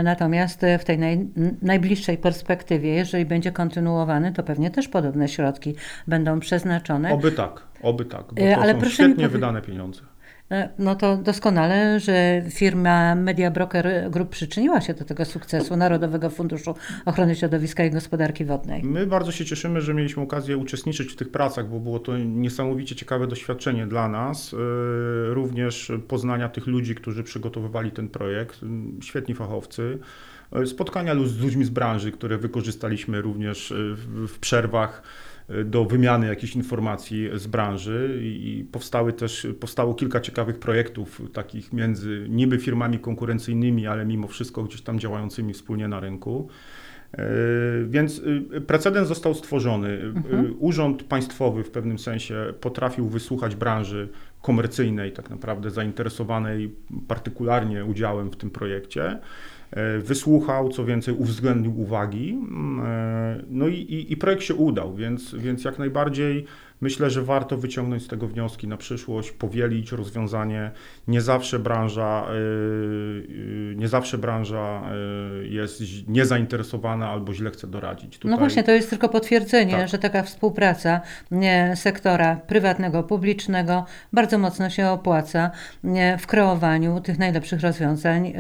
Natomiast 0.05 0.61
w 0.79 0.85
tej 0.85 0.99
naj, 0.99 1.27
najbliższej 1.63 2.19
perspektywie, 2.19 2.95
jeżeli 2.95 3.25
będzie 3.25 3.53
kontynuowany, 3.53 4.33
to 4.33 4.43
pewnie 4.43 4.71
też 4.71 4.89
podobne 4.89 5.29
środki 5.29 5.75
będą 6.07 6.41
przeznaczone. 6.41 7.13
Oby 7.13 7.33
tak, 7.33 7.68
oby 7.83 8.05
tak, 8.05 8.25
bo 8.33 8.35
to 8.35 8.63
Ale 8.63 8.81
są 8.81 8.89
świetnie 8.89 9.29
wydane 9.29 9.63
pieniądze. 9.63 10.03
E, 10.51 10.69
no 10.79 10.95
to 10.95 11.17
doskonale, 11.17 12.01
że 12.01 12.43
firma 12.51 13.15
Media 13.15 13.51
Broker 13.51 14.11
Group 14.11 14.29
przyczyniła 14.29 14.81
się 14.81 14.95
do 14.95 15.05
tego 15.05 15.25
sukcesu 15.25 15.77
Narodowego 15.77 16.31
Funduszu 16.31 16.75
Ochrony 17.05 17.37
Środowiska 17.37 17.85
i 17.85 17.91
Gospodarki 17.91 18.45
Wodnej. 18.45 18.83
My 18.83 19.07
bardzo 19.07 19.33
się 19.33 19.45
cieszymy, 19.45 19.81
że 19.81 19.95
mieliśmy 19.95 20.23
okazję 20.23 20.57
uczestniczyć 20.57 21.13
w 21.13 21.17
tych 21.17 21.31
pracach, 21.31 21.69
bo 21.69 21.81
było 21.81 21.99
to 21.99 22.19
niesamowicie 22.19 22.97
ciekawe 22.97 23.27
doświadczenie 23.27 23.87
dla 23.87 24.09
nas. 24.09 24.55
E, 24.55 24.57
również 25.35 25.93
poznania 26.09 26.49
tych 26.49 26.67
ludzi, 26.67 26.95
którzy 26.95 27.23
przygotowywali 27.23 27.91
ten 27.91 28.09
projekt, 28.09 28.61
świetni 29.03 29.35
fachowcy. 29.35 29.99
E, 30.53 30.67
spotkania 30.67 31.15
z 31.25 31.39
ludźmi 31.39 31.65
z 31.65 31.71
branży, 31.71 32.13
które 32.13 32.39
wykorzystaliśmy 32.39 33.21
również 33.21 33.75
w 34.29 34.39
przerwach 34.41 35.03
do 35.65 35.85
wymiany 35.85 36.27
jakichś 36.27 36.57
informacji 36.57 37.31
z 37.35 37.47
branży 37.47 38.21
i 38.23 38.67
powstały 38.73 39.13
też, 39.13 39.47
powstało 39.61 39.95
kilka 39.95 40.21
ciekawych 40.21 40.59
projektów 40.59 41.23
takich 41.33 41.73
między 41.73 42.27
niby 42.29 42.59
firmami 42.59 42.99
konkurencyjnymi, 42.99 43.87
ale 43.87 44.07
mimo 44.07 44.29
wszystko 44.29 44.65
gdzieś 44.65 44.83
tam 44.83 44.99
działającymi 44.99 45.55
wspólnie 45.55 45.89
na 45.89 46.01
rynku. 46.01 46.49
E, 47.13 47.27
więc 47.89 48.19
y, 48.19 48.61
precedens 48.61 49.09
został 49.09 49.35
stworzony. 49.35 49.89
Mhm. 49.89 50.55
Urząd 50.59 51.03
państwowy 51.03 51.65
w 51.65 51.71
pewnym 51.71 51.99
sensie 51.99 52.55
potrafił 52.61 53.09
wysłuchać 53.09 53.55
branży 53.55 54.09
komercyjnej, 54.43 55.13
tak 55.13 55.31
naprawdę 55.31 55.71
zainteresowanej 55.71 56.75
partykularnie 57.09 57.85
udziałem 57.85 58.31
w 58.31 58.37
tym 58.37 58.51
projekcie. 58.51 59.19
E, 59.71 59.99
wysłuchał, 59.99 60.69
co 60.69 60.85
więcej 60.85 61.15
uwzględnił 61.15 61.81
uwagi. 61.81 62.31
Mm, 62.31 62.87
e, 62.87 63.43
no 63.51 63.69
i, 63.69 63.75
i, 63.75 64.13
i 64.13 64.17
projekt 64.17 64.43
się 64.43 64.55
udał, 64.55 64.95
więc, 64.95 65.35
więc 65.35 65.65
jak 65.65 65.79
najbardziej 65.79 66.45
Myślę, 66.81 67.11
że 67.11 67.23
warto 67.23 67.57
wyciągnąć 67.57 68.03
z 68.03 68.09
tego 68.09 68.29
wnioski 68.29 68.69
na 68.69 68.77
przyszłość, 68.77 69.33
powielić 69.33 69.93
rozwiązanie. 69.93 70.71
Nie 71.09 71.21
zawsze 71.21 71.59
branża, 71.59 72.27
y, 72.31 72.35
y, 73.73 73.75
nie 73.77 73.89
zawsze 73.89 74.19
branża 74.19 74.83
y, 75.43 75.49
jest 75.49 75.83
niezainteresowana 76.09 77.11
albo 77.11 77.35
źle 77.35 77.51
chce 77.51 77.67
doradzić. 77.67 78.15
No 78.15 78.19
Tutaj... 78.19 78.31
No 78.31 78.37
właśnie, 78.37 78.65
to 78.65 78.73
jest 78.73 78.91
tylko 78.91 79.09
potwierdzenie, 79.09 79.73
tak. 79.73 79.89
że 79.89 79.99
taka 79.99 80.23
współpraca 80.23 81.01
sektora 81.75 82.37
prywatnego, 82.37 83.03
publicznego 83.03 83.85
bardzo 84.13 84.39
mocno 84.39 84.71
się 84.71 84.89
opłaca 84.89 85.51
w 86.19 86.27
kreowaniu 86.27 87.01
tych 87.01 87.19
najlepszych 87.19 87.61
rozwiązań 87.61 88.33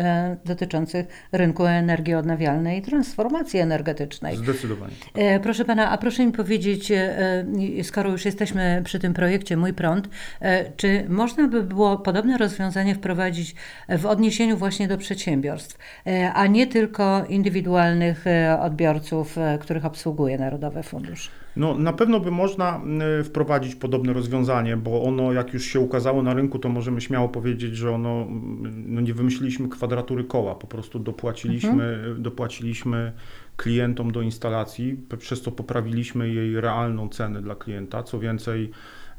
dotyczących 0.44 1.06
rynku 1.32 1.66
energii 1.66 2.14
odnawialnej 2.14 2.78
i 2.78 2.82
transformacji 2.82 3.60
energetycznej. 3.60 4.36
Zdecydowanie. 4.36 4.92
E, 5.14 5.40
proszę 5.40 5.64
pana, 5.64 5.90
a 5.90 5.98
proszę 5.98 6.26
mi 6.26 6.32
powiedzieć, 6.32 6.92
e, 6.92 7.44
skoro 7.82 8.10
już 8.10 8.24
jesteśmy 8.28 8.82
przy 8.84 8.98
tym 8.98 9.14
projekcie 9.14 9.56
Mój 9.56 9.72
Prąd, 9.72 10.08
e, 10.40 10.72
czy 10.72 11.04
można 11.08 11.48
by 11.48 11.62
było 11.62 11.96
podobne 11.96 12.38
rozwiązanie 12.38 12.94
wprowadzić 12.94 13.54
w 13.88 14.06
odniesieniu 14.06 14.56
właśnie 14.56 14.88
do 14.88 14.98
przedsiębiorstw, 14.98 15.78
a 16.34 16.46
nie 16.46 16.66
tylko 16.66 17.24
indywidualnych 17.28 18.24
odbiorców, 18.60 19.36
których 19.60 19.84
obsługuje 19.84 20.38
Narodowy 20.38 20.82
Fundusz? 20.82 21.30
No, 21.56 21.74
na 21.74 21.92
pewno 21.92 22.20
by 22.20 22.30
można 22.30 22.80
wprowadzić 23.24 23.74
podobne 23.74 24.12
rozwiązanie, 24.12 24.76
bo 24.76 25.02
ono, 25.02 25.32
jak 25.32 25.54
już 25.54 25.64
się 25.64 25.80
ukazało 25.80 26.22
na 26.22 26.34
rynku, 26.34 26.58
to 26.58 26.68
możemy 26.68 27.00
śmiało 27.00 27.28
powiedzieć, 27.28 27.76
że 27.76 27.94
ono, 27.94 28.26
no 28.86 29.00
nie 29.00 29.14
wymyśliliśmy 29.14 29.68
kwadratury 29.68 30.24
koła, 30.24 30.54
po 30.54 30.66
prostu 30.66 30.98
dopłaciliśmy, 30.98 31.84
mhm. 31.84 32.22
dopłaciliśmy 32.22 33.12
klientom 33.58 34.12
do 34.12 34.22
instalacji, 34.22 34.96
przez 35.18 35.42
co 35.42 35.52
poprawiliśmy 35.52 36.34
jej 36.34 36.60
realną 36.60 37.08
cenę 37.08 37.42
dla 37.42 37.54
klienta. 37.54 38.02
Co 38.02 38.18
więcej, 38.18 38.70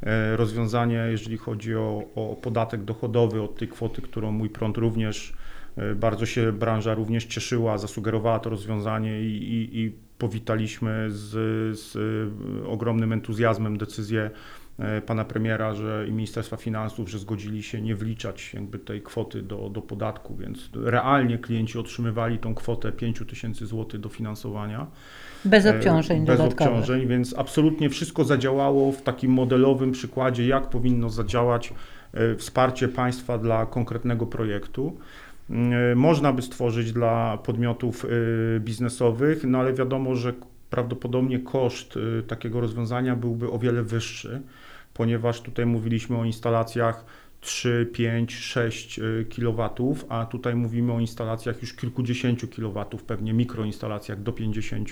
e, 0.03 0.37
rozwiązanie, 0.37 1.07
jeżeli 1.11 1.37
chodzi 1.37 1.75
o, 1.75 2.03
o 2.15 2.35
podatek 2.41 2.83
dochodowy 2.83 3.41
od 3.41 3.57
tej 3.57 3.67
kwoty, 3.67 4.01
którą 4.01 4.31
mój 4.31 4.49
prąd 4.49 4.77
również 4.77 5.33
e, 5.77 5.95
bardzo 5.95 6.25
się 6.25 6.51
branża 6.51 6.93
również 6.93 7.25
cieszyła, 7.25 7.77
zasugerowała 7.77 8.39
to 8.39 8.49
rozwiązanie 8.49 9.21
i, 9.21 9.53
i, 9.53 9.79
i 9.79 9.91
powitaliśmy 10.17 11.05
z, 11.09 11.29
z 11.79 11.97
ogromnym 12.67 13.13
entuzjazmem 13.13 13.77
decyzję 13.77 14.31
pana 15.05 15.25
premiera 15.25 15.73
że 15.73 16.05
i 16.07 16.11
Ministerstwa 16.11 16.57
Finansów, 16.57 17.09
że 17.09 17.19
zgodzili 17.19 17.63
się 17.63 17.81
nie 17.81 17.95
wliczać 17.95 18.53
jakby 18.53 18.79
tej 18.79 19.01
kwoty 19.01 19.41
do, 19.41 19.69
do 19.69 19.81
podatku, 19.81 20.35
więc 20.35 20.69
realnie 20.83 21.37
klienci 21.37 21.79
otrzymywali 21.79 22.37
tą 22.37 22.55
kwotę 22.55 22.91
5 22.91 23.23
tysięcy 23.27 23.65
złotych 23.65 23.99
dofinansowania. 23.99 24.87
Bez 25.45 25.65
e, 25.65 25.77
obciążeń 25.77 26.25
Bez 26.25 26.37
dodatkowych. 26.37 26.73
obciążeń, 26.73 27.07
więc 27.07 27.35
absolutnie 27.37 27.89
wszystko 27.89 28.23
zadziałało 28.23 28.91
w 28.91 29.01
takim 29.01 29.31
modelowym 29.31 29.91
przykładzie, 29.91 30.47
jak 30.47 30.69
powinno 30.69 31.09
zadziałać 31.09 31.73
e, 32.13 32.35
wsparcie 32.35 32.87
państwa 32.87 33.37
dla 33.37 33.65
konkretnego 33.65 34.25
projektu. 34.25 34.97
Y, 35.91 35.95
można 35.95 36.33
by 36.33 36.41
stworzyć 36.41 36.91
dla 36.91 37.37
podmiotów 37.37 38.05
biznesowych, 38.59 39.43
no 39.43 39.59
ale 39.59 39.73
wiadomo, 39.73 40.15
że 40.15 40.33
prawdopodobnie 40.69 41.39
koszt 41.39 41.99
takiego 42.27 42.61
rozwiązania 42.61 43.15
byłby 43.15 43.51
o 43.51 43.59
wiele 43.59 43.83
wyższy, 43.83 44.41
ponieważ 44.99 45.41
tutaj 45.41 45.65
mówiliśmy 45.65 46.17
o 46.17 46.25
instalacjach 46.25 47.05
3, 47.41 47.89
5, 47.93 48.35
6 48.35 48.99
kW, 49.35 49.69
a 50.09 50.25
tutaj 50.25 50.55
mówimy 50.55 50.93
o 50.93 50.99
instalacjach 50.99 51.61
już 51.61 51.73
kilkudziesięciu 51.73 52.47
kW, 52.47 52.85
pewnie 53.07 53.33
mikroinstalacjach 53.33 54.21
do 54.21 54.31
50 54.31 54.89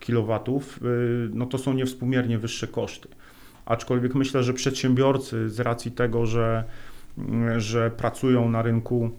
kW, 0.00 0.40
no 1.32 1.46
to 1.46 1.58
są 1.58 1.74
niewspółmiernie 1.74 2.38
wyższe 2.38 2.68
koszty. 2.68 3.08
Aczkolwiek 3.66 4.14
myślę, 4.14 4.42
że 4.42 4.54
przedsiębiorcy 4.54 5.50
z 5.50 5.60
racji 5.60 5.90
tego, 5.90 6.26
że, 6.26 6.64
że 7.56 7.90
pracują 7.90 8.48
na 8.48 8.62
rynku 8.62 9.10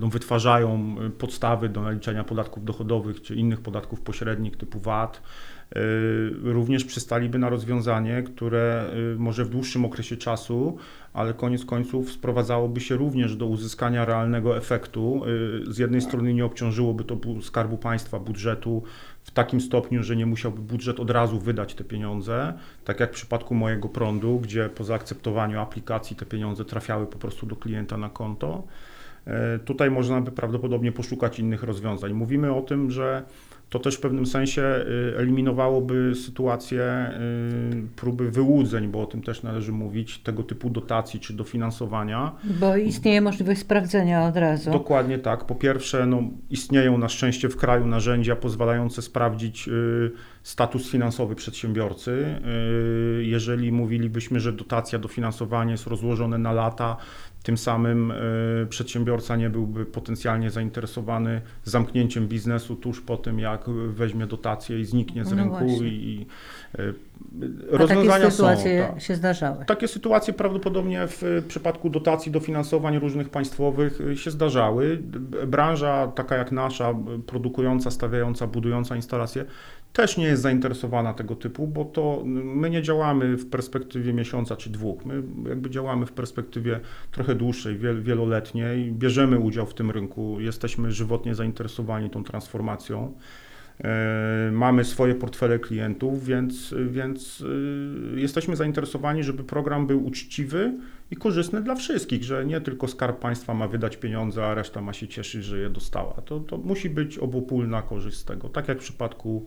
no, 0.00 0.08
wytwarzają 0.08 0.96
e, 1.06 1.10
podstawy 1.10 1.68
do 1.68 1.82
naliczania 1.82 2.24
podatków 2.24 2.64
dochodowych 2.64 3.22
czy 3.22 3.34
innych 3.34 3.60
podatków 3.60 4.00
pośrednich 4.00 4.56
typu 4.56 4.80
VAT, 4.80 5.22
e, 5.70 5.80
również 6.42 6.84
przystaliby 6.84 7.38
na 7.38 7.48
rozwiązanie, 7.48 8.22
które 8.22 8.90
może 9.16 9.44
w 9.44 9.48
dłuższym 9.48 9.84
okresie 9.84 10.16
czasu, 10.16 10.76
ale 11.12 11.34
koniec 11.34 11.64
końców 11.64 12.12
sprowadzałoby 12.12 12.80
się 12.80 12.96
również 12.96 13.36
do 13.36 13.46
uzyskania 13.46 14.04
realnego 14.04 14.56
efektu. 14.56 15.22
Z 15.66 15.78
jednej 15.78 16.00
strony 16.00 16.34
nie 16.34 16.44
obciążyłoby 16.44 17.04
to 17.04 17.16
skarbu 17.42 17.76
państwa, 17.76 18.18
budżetu 18.18 18.82
w 19.22 19.30
takim 19.30 19.60
stopniu, 19.60 20.02
że 20.02 20.16
nie 20.16 20.26
musiałby 20.26 20.62
budżet 20.62 21.00
od 21.00 21.10
razu 21.10 21.38
wydać 21.38 21.74
te 21.74 21.84
pieniądze, 21.84 22.54
tak 22.84 23.00
jak 23.00 23.10
w 23.10 23.14
przypadku 23.14 23.54
mojego 23.54 23.88
prądu, 23.88 24.38
gdzie 24.38 24.68
po 24.68 24.84
zaakceptowaniu 24.84 25.60
aplikacji 25.60 26.16
te 26.16 26.26
pieniądze 26.26 26.64
trafiały 26.64 27.06
po 27.06 27.18
prostu 27.18 27.46
do 27.46 27.56
klienta 27.56 27.96
na 27.96 28.08
konto. 28.08 28.62
E, 29.28 29.58
tutaj 29.58 29.90
można 29.90 30.20
by 30.20 30.30
prawdopodobnie 30.30 30.92
poszukać 30.92 31.38
innych 31.38 31.62
rozwiązań. 31.62 32.12
Mówimy 32.12 32.54
o 32.54 32.62
tym, 32.62 32.90
że 32.90 33.24
to 33.70 33.78
też 33.78 33.94
w 33.94 34.00
pewnym 34.00 34.26
sensie 34.26 34.62
y, 34.62 35.18
eliminowałoby 35.18 36.12
sytuację 36.14 37.10
y, 37.72 37.96
próby 37.96 38.30
wyłudzeń, 38.30 38.88
bo 38.88 39.02
o 39.02 39.06
tym 39.06 39.22
też 39.22 39.42
należy 39.42 39.72
mówić, 39.72 40.18
tego 40.18 40.42
typu 40.42 40.70
dotacji 40.70 41.20
czy 41.20 41.32
dofinansowania. 41.32 42.32
Bo 42.60 42.76
istnieje 42.76 43.20
możliwość 43.20 43.60
sprawdzenia 43.60 44.26
od 44.26 44.36
razu. 44.36 44.70
Dokładnie 44.70 45.18
tak. 45.18 45.44
Po 45.44 45.54
pierwsze, 45.54 46.06
no, 46.06 46.22
istnieją 46.50 46.98
na 46.98 47.08
szczęście 47.08 47.48
w 47.48 47.56
kraju 47.56 47.86
narzędzia 47.86 48.36
pozwalające 48.36 49.02
sprawdzić 49.02 49.68
y, 49.68 50.10
status 50.42 50.90
finansowy 50.90 51.34
przedsiębiorcy. 51.34 52.40
Jeżeli 53.20 53.72
mówilibyśmy, 53.72 54.40
że 54.40 54.52
dotacja, 54.52 54.98
dofinansowanie 54.98 55.72
jest 55.72 55.86
rozłożone 55.86 56.38
na 56.38 56.52
lata, 56.52 56.96
tym 57.42 57.58
samym 57.58 58.12
przedsiębiorca 58.68 59.36
nie 59.36 59.50
byłby 59.50 59.86
potencjalnie 59.86 60.50
zainteresowany 60.50 61.40
zamknięciem 61.64 62.28
biznesu 62.28 62.76
tuż 62.76 63.00
po 63.00 63.16
tym, 63.16 63.38
jak 63.38 63.70
weźmie 63.88 64.26
dotację 64.26 64.80
i 64.80 64.84
zniknie 64.84 65.24
z 65.24 65.30
no 65.30 65.36
rynku 65.36 65.58
właśnie. 65.58 65.88
i, 65.88 66.26
e, 66.78 66.92
rozwiązania 67.70 68.10
takie 68.10 68.30
sytuacje 68.30 68.86
są, 68.86 68.92
tak. 68.92 69.02
się 69.02 69.14
zdarzały. 69.14 69.64
Takie 69.64 69.88
sytuacje 69.88 70.34
prawdopodobnie 70.34 71.06
w 71.06 71.44
przypadku 71.48 71.90
dotacji, 71.90 72.32
dofinansowań 72.32 72.98
różnych 72.98 73.28
państwowych 73.28 74.00
e, 74.00 74.16
się 74.16 74.30
zdarzały. 74.30 75.02
Branża 75.46 76.08
taka 76.08 76.36
jak 76.36 76.52
nasza, 76.52 76.94
produkująca, 77.26 77.90
stawiająca, 77.90 78.46
budująca 78.46 78.96
instalacje, 78.96 79.44
też 79.92 80.16
nie 80.16 80.24
jest 80.24 80.42
zainteresowana 80.42 81.14
tego 81.14 81.36
typu, 81.36 81.66
bo 81.66 81.84
to 81.84 82.22
my 82.24 82.70
nie 82.70 82.82
działamy 82.82 83.36
w 83.36 83.50
perspektywie 83.50 84.12
miesiąca 84.12 84.56
czy 84.56 84.70
dwóch. 84.70 85.04
My 85.04 85.22
jakby 85.48 85.70
działamy 85.70 86.06
w 86.06 86.12
perspektywie 86.12 86.80
trochę 87.10 87.34
dłuższej, 87.34 87.78
wieloletniej. 88.02 88.92
Bierzemy 88.92 89.38
udział 89.38 89.66
w 89.66 89.74
tym 89.74 89.90
rynku, 89.90 90.40
jesteśmy 90.40 90.92
żywotnie 90.92 91.34
zainteresowani 91.34 92.10
tą 92.10 92.24
transformacją. 92.24 93.14
E, 93.84 94.50
mamy 94.52 94.84
swoje 94.84 95.14
portfele 95.14 95.58
klientów, 95.58 96.24
więc, 96.24 96.74
więc 96.90 97.44
e, 98.16 98.20
jesteśmy 98.20 98.56
zainteresowani, 98.56 99.22
żeby 99.24 99.44
program 99.44 99.86
był 99.86 100.06
uczciwy 100.06 100.74
i 101.10 101.16
korzystny 101.16 101.62
dla 101.62 101.74
wszystkich, 101.74 102.24
że 102.24 102.46
nie 102.46 102.60
tylko 102.60 102.88
Skarb 102.88 103.20
Państwa 103.20 103.54
ma 103.54 103.68
wydać 103.68 103.96
pieniądze, 103.96 104.46
a 104.46 104.54
reszta 104.54 104.80
ma 104.80 104.92
się 104.92 105.08
cieszyć, 105.08 105.44
że 105.44 105.58
je 105.58 105.70
dostała. 105.70 106.14
To, 106.24 106.40
to 106.40 106.58
musi 106.58 106.90
być 106.90 107.18
obopólna 107.18 107.82
korzyść 107.82 108.18
z 108.18 108.24
tego, 108.24 108.48
tak 108.48 108.68
jak 108.68 108.78
w 108.78 108.80
przypadku 108.80 109.46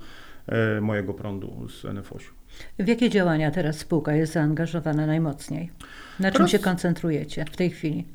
mojego 0.81 1.13
prądu 1.13 1.67
z 1.69 1.83
NFOŚ-u. 1.83 2.41
W 2.79 2.87
jakie 2.87 3.09
działania 3.09 3.51
teraz 3.51 3.77
spółka 3.77 4.13
jest 4.13 4.33
zaangażowana 4.33 5.05
najmocniej? 5.05 5.69
Na 6.19 6.31
czym 6.31 6.37
teraz, 6.37 6.51
się 6.51 6.59
koncentrujecie 6.59 7.45
w 7.51 7.57
tej 7.57 7.69
chwili? 7.69 8.05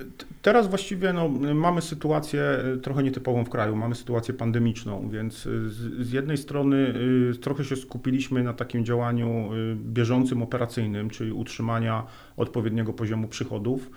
Teraz 0.43 0.69
właściwie 0.69 1.13
no, 1.13 1.29
mamy 1.55 1.83
sytuację 1.83 2.43
e, 2.43 2.77
trochę 2.77 3.03
nietypową 3.03 3.45
w 3.45 3.49
kraju, 3.49 3.77
mamy 3.77 3.95
sytuację 3.95 4.35
pandemiczną, 4.35 5.09
więc 5.09 5.47
e, 5.47 5.69
z, 5.69 6.07
z 6.07 6.13
jednej 6.13 6.37
strony 6.37 6.95
y, 7.35 7.39
trochę 7.39 7.65
się 7.65 7.77
skupiliśmy 7.77 8.43
na 8.43 8.53
takim 8.53 8.85
działaniu 8.85 9.55
y, 9.55 9.77
bieżącym, 9.77 10.43
operacyjnym, 10.43 11.11
czyli 11.11 11.33
utrzymania 11.33 12.07
odpowiedniego 12.37 12.93
poziomu 12.93 13.29
przychodów. 13.29 13.91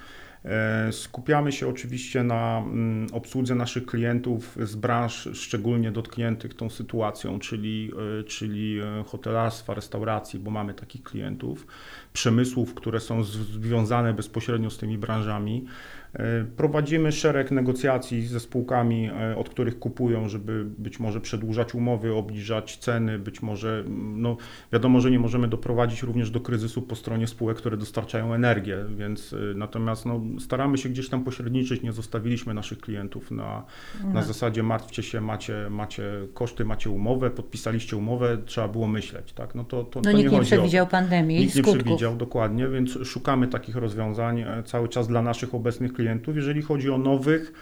E, 0.45 0.91
skupiamy 0.91 1.51
się 1.51 1.67
oczywiście 1.67 2.23
na 2.23 2.57
mm, 2.57 3.07
obsłudze 3.11 3.55
naszych 3.55 3.85
klientów 3.85 4.57
z 4.61 4.75
branż 4.75 5.29
szczególnie 5.33 5.91
dotkniętych 5.91 6.53
tą 6.53 6.69
sytuacją, 6.69 7.39
czyli, 7.39 7.91
e, 8.19 8.23
czyli 8.23 8.79
e, 8.79 9.03
hotelarstwa, 9.03 9.73
restauracji, 9.73 10.39
bo 10.39 10.51
mamy 10.51 10.73
takich 10.73 11.03
klientów, 11.03 11.67
przemysłów, 12.13 12.73
które 12.73 12.99
są 12.99 13.23
związane 13.23 14.13
bezpośrednio 14.13 14.69
z 14.69 14.77
tymi 14.77 14.97
branżami. 14.97 15.65
E, 16.13 16.43
prowadzimy 16.57 17.11
szereg 17.11 17.51
negocjacji 17.51 18.27
ze 18.27 18.39
spółkami, 18.39 19.09
e, 19.09 19.37
od 19.37 19.49
których 19.49 19.79
kupują, 19.79 20.29
żeby 20.29 20.65
być 20.77 20.99
może 20.99 21.21
przedłużać 21.21 21.75
umowy, 21.75 22.13
obniżać 22.13 22.77
ceny, 22.77 23.19
być 23.19 23.41
może, 23.41 23.83
no 24.15 24.37
wiadomo, 24.73 25.01
że 25.01 25.11
nie 25.11 25.19
możemy 25.19 25.47
doprowadzić 25.47 26.03
również 26.03 26.31
do 26.31 26.39
kryzysu 26.39 26.81
po 26.81 26.95
stronie 26.95 27.27
spółek, 27.27 27.57
które 27.57 27.77
dostarczają 27.77 28.33
energię, 28.33 28.85
więc 28.97 29.33
e, 29.33 29.37
natomiast 29.55 30.05
no, 30.05 30.21
staramy 30.39 30.77
się 30.77 30.89
gdzieś 30.89 31.09
tam 31.09 31.23
pośredniczyć, 31.23 31.81
nie 31.81 31.91
zostawiliśmy 31.91 32.53
naszych 32.53 32.79
klientów 32.79 33.31
na, 33.31 33.63
na 34.03 34.13
no. 34.13 34.23
zasadzie 34.23 34.63
martwcie 34.63 35.03
się, 35.03 35.21
macie, 35.21 35.67
macie 35.69 36.03
koszty, 36.33 36.65
macie 36.65 36.89
umowę, 36.89 37.29
podpisaliście 37.29 37.97
umowę, 37.97 38.37
trzeba 38.45 38.67
było 38.67 38.87
myśleć, 38.87 39.33
tak? 39.33 39.55
No 39.55 39.63
to, 39.63 39.83
to, 39.83 39.99
no, 39.99 40.11
to 40.11 40.17
nikt 40.17 40.31
nie, 40.31 40.37
nie 40.37 40.43
przewidział 40.43 40.85
o... 40.85 40.89
pandemii 40.89 41.39
Nikt 41.39 41.53
skutków. 41.53 41.75
nie 41.75 41.81
przewidział, 41.81 42.15
dokładnie, 42.15 42.67
więc 42.67 42.99
szukamy 43.03 43.47
takich 43.47 43.75
rozwiązań 43.75 44.45
cały 44.65 44.89
czas 44.89 45.07
dla 45.07 45.21
naszych 45.21 45.55
obecnych 45.55 45.93
klientów. 45.93 45.98
Jeżeli 46.35 46.61
chodzi 46.61 46.89
o 46.89 46.97
nowych, 46.97 47.53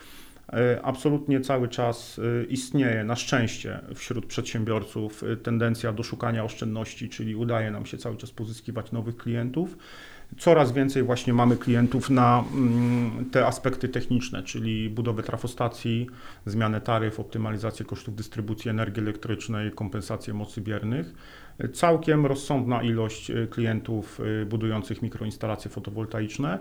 e, 0.53 0.79
absolutnie 0.83 1.41
cały 1.41 1.67
czas 1.67 2.19
e, 2.19 2.45
istnieje 2.45 3.03
na 3.03 3.15
szczęście 3.15 3.79
wśród 3.95 4.25
przedsiębiorców 4.25 5.23
e, 5.23 5.37
tendencja 5.37 5.93
do 5.93 6.03
szukania 6.03 6.43
oszczędności, 6.43 7.09
czyli 7.09 7.35
udaje 7.35 7.71
nam 7.71 7.85
się 7.85 7.97
cały 7.97 8.17
czas 8.17 8.31
pozyskiwać 8.31 8.91
nowych 8.91 9.17
klientów. 9.17 9.77
Coraz 10.37 10.71
więcej 10.71 11.03
właśnie 11.03 11.33
mamy 11.33 11.57
klientów 11.57 12.09
na 12.09 12.43
mm, 12.53 13.25
te 13.31 13.45
aspekty 13.45 13.89
techniczne, 13.89 14.43
czyli 14.43 14.89
budowę 14.89 15.23
trafostacji, 15.23 16.07
zmianę 16.45 16.81
taryf, 16.81 17.19
optymalizację 17.19 17.85
kosztów 17.85 18.15
dystrybucji 18.15 18.71
energii 18.71 19.03
elektrycznej, 19.03 19.71
kompensację 19.71 20.33
mocy 20.33 20.61
biernych. 20.61 21.13
Całkiem 21.73 22.25
rozsądna 22.25 22.83
ilość 22.83 23.31
klientów 23.49 24.21
budujących 24.49 25.01
mikroinstalacje 25.01 25.71
fotowoltaiczne 25.71 26.59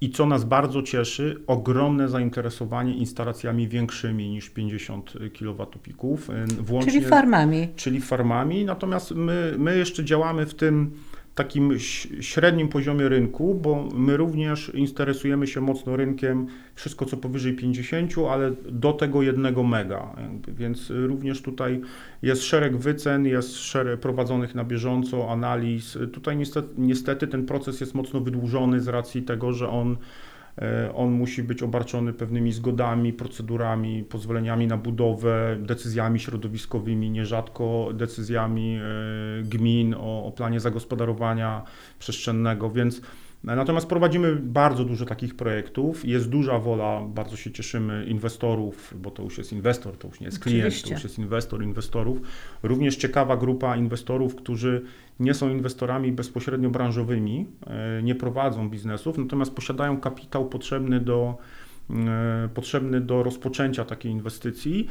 i 0.00 0.10
co 0.10 0.26
nas 0.26 0.44
bardzo 0.44 0.82
cieszy, 0.82 1.40
ogromne 1.46 2.08
zainteresowanie 2.08 2.94
instalacjami 2.94 3.68
większymi 3.68 4.30
niż 4.30 4.50
50 4.50 5.12
kW 5.38 5.66
pików. 5.82 6.28
Włącznie, 6.60 6.92
czyli 6.92 7.04
farmami. 7.04 7.68
Czyli 7.76 8.00
farmami, 8.00 8.64
natomiast 8.64 9.10
my, 9.10 9.54
my 9.58 9.78
jeszcze 9.78 10.04
działamy 10.04 10.46
w 10.46 10.54
tym 10.54 10.90
takim 11.36 11.78
średnim 12.20 12.68
poziomie 12.68 13.08
rynku, 13.08 13.54
bo 13.54 13.88
my 13.94 14.16
również 14.16 14.72
interesujemy 14.74 15.46
się 15.46 15.60
mocno 15.60 15.96
rynkiem 15.96 16.46
wszystko 16.74 17.04
co 17.04 17.16
powyżej 17.16 17.56
50, 17.56 18.12
ale 18.30 18.52
do 18.70 18.92
tego 18.92 19.22
jednego 19.22 19.62
mega. 19.62 20.16
Więc 20.48 20.90
również 20.90 21.42
tutaj 21.42 21.80
jest 22.22 22.42
szereg 22.42 22.76
wycen, 22.76 23.26
jest 23.26 23.56
szereg 23.56 24.00
prowadzonych 24.00 24.54
na 24.54 24.64
bieżąco 24.64 25.32
analiz. 25.32 25.98
Tutaj 26.12 26.36
niestety, 26.36 26.68
niestety 26.78 27.26
ten 27.26 27.46
proces 27.46 27.80
jest 27.80 27.94
mocno 27.94 28.20
wydłużony 28.20 28.80
z 28.80 28.88
racji 28.88 29.22
tego, 29.22 29.52
że 29.52 29.68
on 29.68 29.96
on 30.94 31.10
musi 31.10 31.42
być 31.42 31.62
obarczony 31.62 32.12
pewnymi 32.12 32.52
zgodami, 32.52 33.12
procedurami, 33.12 34.04
pozwoleniami 34.04 34.66
na 34.66 34.76
budowę, 34.76 35.56
decyzjami 35.60 36.20
środowiskowymi, 36.20 37.10
nierzadko 37.10 37.90
decyzjami 37.94 38.76
e, 38.76 38.82
gmin 39.42 39.94
o, 39.94 40.24
o 40.24 40.32
planie 40.32 40.60
zagospodarowania 40.60 41.62
przestrzennego, 41.98 42.70
więc 42.70 43.02
Natomiast 43.46 43.86
prowadzimy 43.86 44.36
bardzo 44.36 44.84
dużo 44.84 45.04
takich 45.04 45.34
projektów. 45.34 46.04
Jest 46.04 46.28
duża 46.28 46.58
wola, 46.58 47.00
bardzo 47.00 47.36
się 47.36 47.52
cieszymy, 47.52 48.04
inwestorów, 48.08 48.94
bo 48.96 49.10
to 49.10 49.22
już 49.22 49.38
jest 49.38 49.52
inwestor, 49.52 49.98
to 49.98 50.08
już 50.08 50.20
nie 50.20 50.26
jest 50.26 50.38
klient, 50.38 50.66
Oczywiście. 50.66 50.88
to 50.88 50.94
już 50.94 51.02
jest 51.02 51.18
inwestor 51.18 51.62
inwestorów. 51.62 52.20
Również 52.62 52.96
ciekawa 52.96 53.36
grupa 53.36 53.76
inwestorów, 53.76 54.34
którzy 54.34 54.82
nie 55.20 55.34
są 55.34 55.50
inwestorami 55.50 56.12
bezpośrednio 56.12 56.70
branżowymi, 56.70 57.46
e, 57.66 58.02
nie 58.02 58.14
prowadzą 58.14 58.70
biznesów, 58.70 59.18
natomiast 59.18 59.54
posiadają 59.54 60.00
kapitał 60.00 60.48
potrzebny 60.48 61.00
do, 61.00 61.36
e, 61.90 62.48
potrzebny 62.54 63.00
do 63.00 63.22
rozpoczęcia 63.22 63.84
takiej 63.84 64.12
inwestycji 64.12 64.86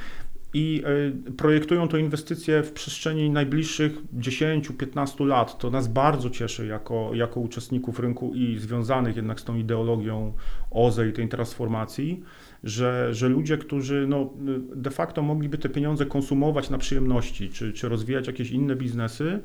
i 0.58 0.84
e, 1.28 1.32
projektują 1.32 1.88
to 1.88 1.98
inwestycje 1.98 2.64
w 2.64 2.72
przestrzeni 2.72 3.30
najbliższych 3.30 3.92
10-15 4.14 5.26
lat. 5.26 5.58
To 5.58 5.70
nas 5.70 5.88
bardzo 5.88 6.30
cieszy 6.30 6.68
jako, 6.68 7.12
jako 7.14 7.40
uczestników 7.40 8.00
rynku 8.00 8.34
i 8.34 8.58
związanych 8.58 9.16
jednak 9.16 9.40
z 9.40 9.44
tą 9.44 9.56
ideologią 9.56 10.34
OZE 10.72 11.10
i 11.10 11.14
tej 11.14 11.28
transformacji, 11.28 12.24
że, 12.64 13.14
że 13.14 13.30
ludzie, 13.30 13.58
którzy 13.58 14.06
no, 14.10 14.30
de 14.76 14.90
facto 14.90 15.22
mogliby 15.22 15.58
te 15.58 15.70
pieniądze 15.70 16.06
konsumować 16.06 16.70
na 16.70 16.78
przyjemności, 16.78 17.50
czy, 17.50 17.74
czy 17.74 17.90
rozwijać 17.90 18.28
jakieś 18.28 18.52
inne 18.52 18.76
biznesy, 18.76 19.40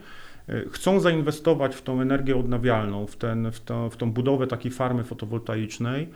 e, 0.48 0.64
chcą 0.68 1.00
zainwestować 1.00 1.74
w 1.74 1.82
tą 1.82 2.00
energię 2.00 2.36
odnawialną, 2.36 3.06
w, 3.06 3.16
ten, 3.16 3.52
w, 3.52 3.60
to, 3.60 3.90
w 3.90 3.96
tą 3.96 4.12
budowę 4.12 4.46
takiej 4.46 4.70
farmy 4.70 5.04
fotowoltaicznej 5.04 6.08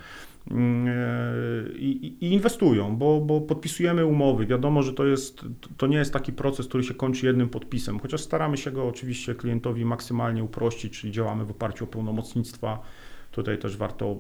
i, 1.78 2.16
i, 2.20 2.32
inwestują, 2.32 2.96
bo, 2.96 3.20
bo 3.20 3.40
podpisujemy 3.40 4.06
umowy. 4.06 4.46
Wiadomo, 4.46 4.82
że 4.82 4.92
to, 4.92 5.06
jest, 5.06 5.44
to 5.76 5.86
nie 5.86 5.96
jest 5.96 6.12
taki 6.12 6.32
proces, 6.32 6.68
który 6.68 6.84
się 6.84 6.94
kończy 6.94 7.26
jednym 7.26 7.48
podpisem, 7.48 7.98
chociaż 7.98 8.20
staramy 8.20 8.56
się 8.56 8.70
go 8.70 8.88
oczywiście 8.88 9.34
klientowi 9.34 9.84
maksymalnie 9.84 10.44
uprościć, 10.44 11.00
czyli 11.00 11.12
działamy 11.12 11.44
w 11.44 11.50
oparciu 11.50 11.84
o 11.84 11.86
pełnomocnictwa. 11.86 12.82
Tutaj 13.30 13.58
też 13.58 13.76
warto, 13.76 14.16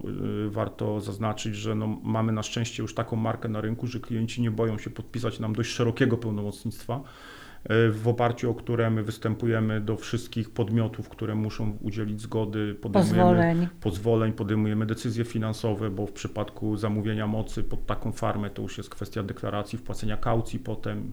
y, 0.46 0.50
warto 0.50 1.00
zaznaczyć, 1.00 1.56
że 1.56 1.74
no 1.74 1.86
mamy 2.02 2.32
na 2.32 2.42
szczęście 2.42 2.82
już 2.82 2.94
taką 2.94 3.16
markę 3.16 3.48
na 3.48 3.60
rynku, 3.60 3.86
że 3.86 4.00
klienci 4.00 4.42
nie 4.42 4.50
boją 4.50 4.78
się 4.78 4.90
podpisać 4.90 5.40
nam 5.40 5.54
dość 5.54 5.70
szerokiego 5.70 6.16
pełnomocnictwa 6.16 7.00
E, 7.00 7.53
w 7.90 8.08
oparciu 8.08 8.50
o 8.50 8.54
które 8.54 8.90
my 8.90 9.02
występujemy 9.02 9.80
do 9.80 9.96
wszystkich 9.96 10.50
podmiotów, 10.50 11.08
które 11.08 11.34
muszą 11.34 11.78
udzielić 11.82 12.20
zgody, 12.20 12.74
podejmujemy 12.74 13.22
pozwoleń. 13.22 13.68
pozwoleń, 13.80 14.32
podejmujemy 14.32 14.86
decyzje 14.86 15.24
finansowe, 15.24 15.90
bo 15.90 16.06
w 16.06 16.12
przypadku 16.12 16.76
zamówienia 16.76 17.26
mocy 17.26 17.62
pod 17.62 17.86
taką 17.86 18.12
farmę 18.12 18.50
to 18.50 18.62
już 18.62 18.78
jest 18.78 18.90
kwestia 18.90 19.22
deklaracji, 19.22 19.78
wpłacenia 19.78 20.16
kaucji 20.16 20.58
potem. 20.58 21.12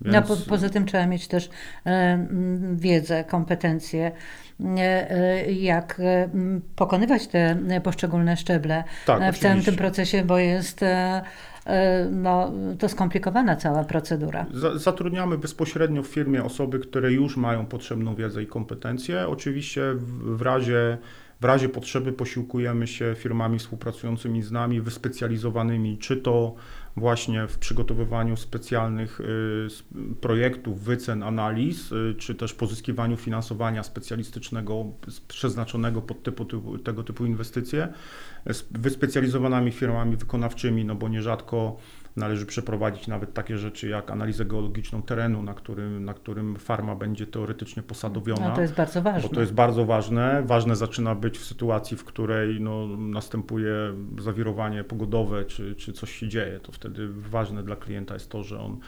Więc... 0.00 0.14
No, 0.14 0.22
po, 0.22 0.36
poza 0.36 0.68
tym 0.68 0.86
trzeba 0.86 1.06
mieć 1.06 1.28
też 1.28 1.50
e, 1.86 2.26
wiedzę, 2.74 3.24
kompetencje, 3.24 4.12
e, 4.60 5.10
e 5.10 5.52
jak 5.52 6.00
e, 6.00 6.28
pokonywać 6.76 7.26
te 7.26 7.56
poszczególne 7.82 8.36
szczeble 8.36 8.84
tak, 9.06 9.34
w 9.34 9.38
całym 9.38 9.62
tym 9.62 9.76
procesie, 9.76 10.24
bo 10.24 10.38
jest 10.38 10.82
e, 10.82 11.22
E, 11.53 11.53
no, 12.10 12.52
to 12.78 12.88
skomplikowana 12.88 13.56
cała 13.56 13.84
procedura. 13.84 14.46
Zatrudniamy 14.74 15.38
bezpośrednio 15.38 16.02
w 16.02 16.06
firmie 16.06 16.44
osoby, 16.44 16.78
które 16.78 17.12
już 17.12 17.36
mają 17.36 17.66
potrzebną 17.66 18.14
wiedzę 18.14 18.42
i 18.42 18.46
kompetencje. 18.46 19.28
Oczywiście 19.28 19.82
w 20.20 20.42
razie 20.42 20.98
w 21.40 21.44
razie 21.44 21.68
potrzeby 21.68 22.12
posiłkujemy 22.12 22.86
się 22.86 23.14
firmami 23.18 23.58
współpracującymi 23.58 24.42
z 24.42 24.52
nami, 24.52 24.80
wyspecjalizowanymi, 24.80 25.98
czy 25.98 26.16
to 26.16 26.54
właśnie 26.96 27.46
w 27.46 27.58
przygotowywaniu 27.58 28.36
specjalnych 28.36 29.20
y, 29.20 29.68
projektów, 30.20 30.80
wycen, 30.80 31.22
analiz, 31.22 31.92
y, 31.92 32.14
czy 32.18 32.34
też 32.34 32.54
pozyskiwaniu 32.54 33.16
finansowania 33.16 33.82
specjalistycznego 33.82 34.84
przeznaczonego 35.28 36.02
pod 36.02 36.22
typu, 36.22 36.44
tego 36.78 37.02
typu 37.02 37.26
inwestycje, 37.26 37.88
wyspecjalizowanymi 38.70 39.72
firmami 39.72 40.16
wykonawczymi, 40.16 40.84
no 40.84 40.94
bo 40.94 41.08
nierzadko 41.08 41.76
należy 42.16 42.46
przeprowadzić 42.46 43.08
nawet 43.08 43.34
takie 43.34 43.58
rzeczy 43.58 43.88
jak 43.88 44.10
analizę 44.10 44.44
geologiczną 44.44 45.02
terenu, 45.02 45.42
na 45.42 45.54
którym, 45.54 46.04
na 46.04 46.14
którym 46.14 46.56
farma 46.56 46.94
będzie 46.94 47.26
teoretycznie 47.26 47.82
posadowiona. 47.82 48.48
No 48.48 48.54
to 48.54 48.62
jest 48.62 48.74
bardzo 48.74 49.02
ważne. 49.02 49.28
Bo 49.28 49.34
to 49.34 49.40
jest 49.40 49.54
bardzo 49.54 49.84
ważne. 49.84 50.42
Ważne 50.46 50.76
zaczyna 50.76 51.14
być 51.14 51.38
w 51.38 51.44
sytuacji, 51.44 51.96
w 51.96 52.04
której 52.04 52.60
no, 52.60 52.86
następuje 52.96 53.74
zawirowanie 54.18 54.84
pogodowe, 54.84 55.44
czy, 55.44 55.74
czy 55.74 55.92
coś 55.92 56.12
się 56.12 56.28
dzieje. 56.28 56.60
To 56.60 56.72
wtedy 56.72 57.08
ważne 57.08 57.62
dla 57.62 57.76
klienta 57.76 58.14
jest 58.14 58.30
to, 58.30 58.42
że 58.42 58.60
on, 58.60 58.78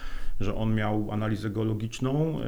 że 0.40 0.54
on 0.54 0.74
miał 0.74 1.08
analizę 1.12 1.50
geologiczną. 1.50 2.40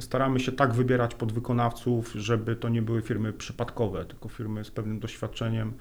Staramy 0.00 0.40
się 0.40 0.52
tak 0.52 0.74
wybierać 0.74 1.14
podwykonawców, 1.14 2.12
żeby 2.12 2.56
to 2.56 2.68
nie 2.68 2.82
były 2.82 3.02
firmy 3.02 3.32
przypadkowe, 3.32 4.04
tylko 4.04 4.28
firmy 4.28 4.64
z 4.64 4.70
pewnym 4.70 5.00
doświadczeniem 5.00 5.72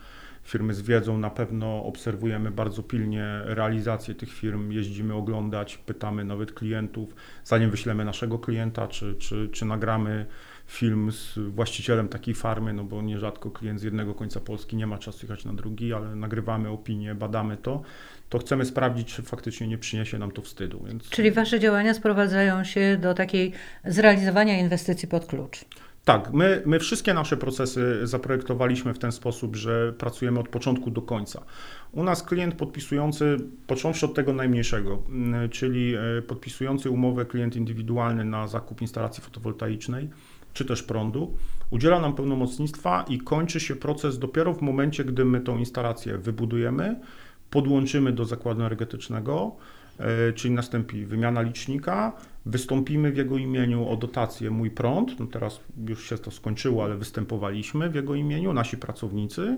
firmy 0.48 0.74
z 0.74 0.82
wiedzą 0.82 1.18
na 1.18 1.30
pewno 1.30 1.84
obserwujemy 1.84 2.52
bardzo 2.52 2.84
pilnie 2.84 3.42
realizację 3.44 4.16
tych 4.16 4.34
firm, 4.34 4.72
jeździmy 4.72 5.14
oglądać, 5.14 5.78
pytamy 5.78 6.26
nawet 6.26 6.52
klientów, 6.52 7.16
zanim 7.44 7.70
wyślemy 7.70 8.06
naszego 8.06 8.40
klienta, 8.40 8.88
czy, 8.88 9.16
czy, 9.16 9.50
czy 9.52 9.66
nagramy 9.66 10.26
film 10.68 11.12
z 11.12 11.40
właścicielem 11.40 12.08
takiej 12.08 12.34
farmy, 12.36 12.74
no 12.74 12.84
bo 12.84 13.02
nierzadko 13.02 13.52
klient 13.52 13.80
z 13.80 13.84
jednego 13.84 14.14
końca 14.14 14.40
Polski 14.40 14.76
nie 14.76 14.88
ma 14.88 14.98
czasu 14.98 15.26
jechać 15.26 15.46
na 15.46 15.54
drugi, 15.54 15.94
ale 15.94 16.16
nagrywamy 16.16 16.70
opinię, 16.70 17.16
badamy 17.16 17.58
to, 17.58 17.82
to 18.30 18.40
chcemy 18.40 18.66
sprawdzić, 18.66 19.16
czy 19.16 19.22
faktycznie 19.22 19.68
nie 19.68 19.78
przyniesie 19.78 20.18
nam 20.18 20.32
to 20.32 20.42
wstydu. 20.42 20.84
Więc... 20.88 21.10
Czyli 21.10 21.32
Wasze 21.32 21.60
działania 21.60 21.94
sprowadzają 21.94 22.64
się 22.64 22.98
do 23.02 23.14
takiej 23.14 23.52
zrealizowania 23.86 24.60
inwestycji 24.60 25.08
pod 25.08 25.26
klucz. 25.26 25.66
Tak, 26.08 26.34
my, 26.34 26.62
my 26.66 26.80
wszystkie 26.80 27.14
nasze 27.14 27.38
procesy 27.38 28.00
zaprojektowaliśmy 28.04 28.94
w 28.94 29.00
ten 29.00 29.12
sposób, 29.12 29.56
że 29.56 29.94
pracujemy 29.94 30.40
od 30.40 30.50
początku 30.50 30.92
do 30.92 31.02
końca. 31.02 31.44
U 31.92 32.04
nas 32.04 32.24
klient 32.24 32.56
podpisujący, 32.56 33.38
począwszy 33.68 34.06
od 34.06 34.14
tego 34.14 34.34
najmniejszego, 34.34 35.04
mm, 35.10 35.50
czyli 35.50 35.96
e, 35.96 36.22
podpisujący 36.22 36.90
umowę 36.90 37.26
klient 37.26 37.56
indywidualny 37.56 38.26
na 38.26 38.48
zakup 38.48 38.82
instalacji 38.82 39.24
fotowoltaicznej 39.24 40.10
czy 40.54 40.66
też 40.66 40.84
prądu, 40.84 41.38
udziela 41.70 42.00
nam 42.00 42.16
pełnomocnictwa 42.16 43.06
i 43.10 43.20
kończy 43.20 43.60
się 43.60 43.76
proces 43.76 44.20
dopiero 44.20 44.54
w 44.54 44.62
momencie, 44.62 45.06
gdy 45.06 45.26
my 45.26 45.42
tą 45.42 45.58
instalację 45.58 46.18
wybudujemy, 46.18 47.00
podłączymy 47.50 48.12
do 48.12 48.26
zakładu 48.26 48.62
energetycznego, 48.62 49.56
e, 50.00 50.34
czyli 50.34 50.54
nastąpi 50.54 51.06
wymiana 51.06 51.42
licznika, 51.42 52.14
Wystąpimy 52.50 53.12
w 53.12 53.18
jego 53.18 53.38
imieniu 53.38 53.90
o 53.90 53.98
dotację 53.98 54.52
Mój 54.52 54.72
Prąd. 54.72 55.20
No 55.20 55.28
teraz 55.28 55.60
już 55.88 56.10
się 56.10 56.18
to 56.18 56.32
skończyło, 56.32 56.84
ale 56.84 56.96
występowaliśmy 56.96 57.90
w 57.90 57.96
jego 57.96 58.16
imieniu, 58.16 58.54
nasi 58.54 58.78
pracownicy 58.78 59.58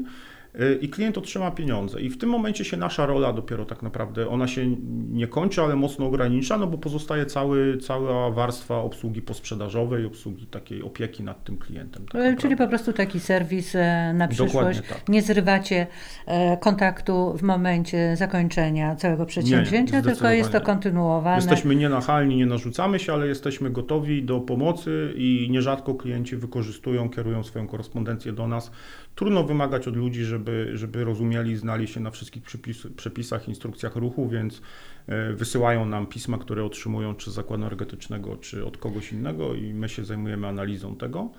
i 0.82 0.90
klient 0.90 1.18
otrzyma 1.18 1.52
pieniądze. 1.52 2.02
I 2.02 2.10
w 2.10 2.18
tym 2.18 2.30
momencie 2.30 2.66
się 2.66 2.78
nasza 2.78 3.06
rola 3.06 3.34
dopiero 3.34 3.66
tak 3.66 3.84
naprawdę, 3.84 4.30
ona 4.30 4.48
się 4.48 4.76
nie 5.12 5.28
kończy, 5.28 5.62
ale 5.62 5.76
mocno 5.76 6.06
ogranicza, 6.06 6.58
no 6.58 6.68
bo 6.68 6.78
pozostaje 6.78 7.26
cały, 7.26 7.78
cała 7.78 8.32
warstwa 8.32 8.78
obsługi 8.78 9.22
posprzedażowej, 9.22 10.06
obsługi 10.06 10.48
takiej 10.48 10.84
opieki 10.84 11.24
nad 11.24 11.44
tym 11.44 11.58
klientem. 11.58 12.06
Tak 12.12 12.40
Czyli 12.40 12.56
po 12.56 12.68
prostu 12.68 12.94
taki 12.94 13.20
serwis 13.20 13.76
e, 13.76 14.14
na 14.14 14.28
przyszłość. 14.28 14.82
Tak. 14.90 15.10
Nie 15.10 15.22
zrywacie 15.22 15.88
e, 16.26 16.58
kontaktu 16.58 17.38
w 17.38 17.44
momencie 17.44 18.16
zakończenia 18.18 18.96
całego 18.96 19.26
przedsięwzięcia, 19.26 19.98
nie, 19.98 20.04
tylko 20.04 20.30
jest 20.30 20.52
to 20.52 20.62
kontynuowane. 20.62 21.36
Jesteśmy 21.36 21.76
nienachalni, 21.76 22.36
nie 22.38 22.46
narzucamy 22.46 23.00
się, 23.00 23.14
ale 23.14 23.28
jesteśmy 23.28 23.70
gotowi 23.70 24.24
do 24.24 24.40
pomocy 24.40 25.14
i 25.16 25.48
nierzadko 25.52 25.96
klienci 25.96 26.36
wykorzystują, 26.38 27.10
kierują 27.10 27.44
swoją 27.44 27.68
korespondencję 27.68 28.34
do 28.34 28.48
nas. 28.48 28.72
Trudno 29.20 29.44
wymagać 29.44 29.88
od 29.88 29.96
ludzi, 29.96 30.24
żeby 30.24 30.72
żeby, 30.74 31.04
rozumieli, 31.04 31.58
znali 31.58 31.88
się 31.88 32.00
na 32.00 32.12
wszystkich 32.12 32.44
przepis, 32.44 32.88
przepisach, 32.96 33.48
instrukcjach 33.48 33.96
ruchu, 33.96 34.30
więc 34.30 34.62
e, 35.08 35.34
wysyłają 35.34 35.86
nam 35.86 36.08
pisma, 36.08 36.38
które 36.38 36.64
otrzymują 36.64 37.16
czy 37.16 37.32
z 37.32 37.34
zakładu 37.34 37.64
energetycznego, 37.64 38.38
czy 38.38 38.66
od 38.66 38.78
kogoś 38.78 39.14
innego 39.14 39.54
i 39.54 39.74
my 39.74 39.90
się 39.90 40.06
zajmujemy 40.06 40.48
analizą 40.48 40.96
tego. 40.96 41.30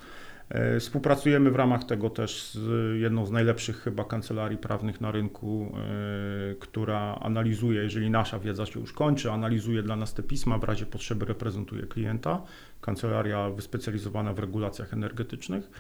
E, 0.49 0.81
współpracujemy 0.81 1.51
w 1.51 1.57
ramach 1.57 1.85
tego 1.85 2.11
też 2.11 2.53
z 2.53 3.01
jedną 3.01 3.27
z 3.27 3.31
najlepszych 3.31 3.77
chyba 3.77 4.05
kancelarii 4.05 4.59
prawnych 4.59 5.01
na 5.01 5.11
rynku, 5.11 5.73
e, 5.77 6.55
która 6.55 7.15
analizuje, 7.15 7.83
jeżeli 7.83 8.11
nasza 8.11 8.39
wiedza 8.39 8.67
się 8.67 8.81
już 8.81 8.93
kończy, 8.93 9.33
analizuje 9.33 9.83
dla 9.83 9.97
nas 9.97 10.15
te 10.15 10.23
pisma, 10.23 10.59
w 10.59 10.65
razie 10.65 10.87
potrzeby 10.87 11.27
reprezentuje 11.27 11.83
klienta. 11.83 12.43
Kancelaria 12.81 13.51
wyspecjalizowana 13.51 14.33
w 14.33 14.39
regulacjach 14.39 14.93
energetycznych. 14.93 15.71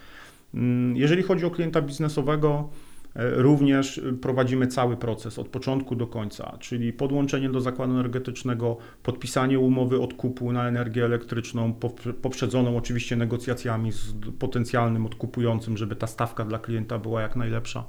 Mm, 0.54 0.96
jeżeli 0.96 1.22
chodzi 1.22 1.46
o 1.46 1.50
klienta 1.50 1.82
biznesowego, 1.82 2.68
E, 3.14 3.42
również 3.42 4.00
prowadzimy 4.20 4.66
cały 4.66 4.96
proces 4.96 5.38
od 5.38 5.48
początku 5.48 5.96
do 5.96 6.06
końca, 6.06 6.56
czyli 6.58 6.92
podłączenie 6.92 7.50
do 7.50 7.60
zakładu 7.60 7.92
energetycznego, 7.92 8.76
podpisanie 9.02 9.58
umowy 9.58 10.00
odkupu 10.00 10.52
na 10.52 10.68
energię 10.68 11.04
elektryczną, 11.04 11.74
poprzedzoną 12.22 12.76
oczywiście 12.76 13.16
negocjacjami 13.16 13.92
z 13.92 14.14
potencjalnym 14.38 15.06
odkupującym, 15.06 15.76
żeby 15.76 15.96
ta 15.96 16.06
stawka 16.06 16.44
dla 16.44 16.58
klienta 16.58 16.98
była 16.98 17.22
jak 17.22 17.36
najlepsza. 17.36 17.84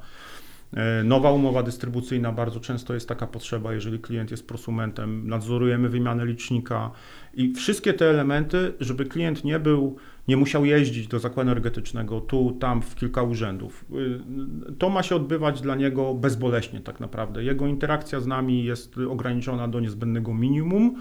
E, 0.73 1.03
nowa 1.03 1.31
umowa 1.31 1.63
dystrybucyjna, 1.63 2.31
bardzo 2.31 2.59
często 2.59 2.93
jest 2.93 3.07
taka 3.07 3.27
potrzeba, 3.27 3.73
jeżeli 3.73 3.99
klient 3.99 4.31
jest 4.31 4.47
prosumentem, 4.47 5.27
nadzorujemy 5.27 5.89
wymianę 5.89 6.25
licznika 6.25 6.91
i 7.33 7.53
wszystkie 7.53 7.93
te 7.93 8.09
elementy, 8.09 8.73
żeby 8.79 9.05
klient 9.05 9.43
nie 9.43 9.59
był, 9.59 9.95
nie 10.27 10.37
musiał 10.37 10.65
jeździć 10.65 11.07
do 11.07 11.19
zakładu 11.19 11.49
energetycznego, 11.49 12.21
tu, 12.21 12.57
tam, 12.59 12.81
w 12.81 12.95
kilka 12.95 13.23
urzędów. 13.23 13.85
E, 13.91 14.73
to 14.73 14.89
ma 14.89 15.03
się 15.03 15.15
odbywać 15.15 15.61
dla 15.61 15.75
niego 15.75 16.13
bezboleśnie 16.13 16.79
tak 16.79 16.99
naprawdę. 16.99 17.43
Jego 17.43 17.67
interakcja 17.67 18.19
z 18.19 18.27
nami 18.27 18.63
jest 18.63 18.95
ograniczona 19.09 19.67
do 19.67 19.79
niezbędnego 19.79 20.33
minimum 20.33 20.95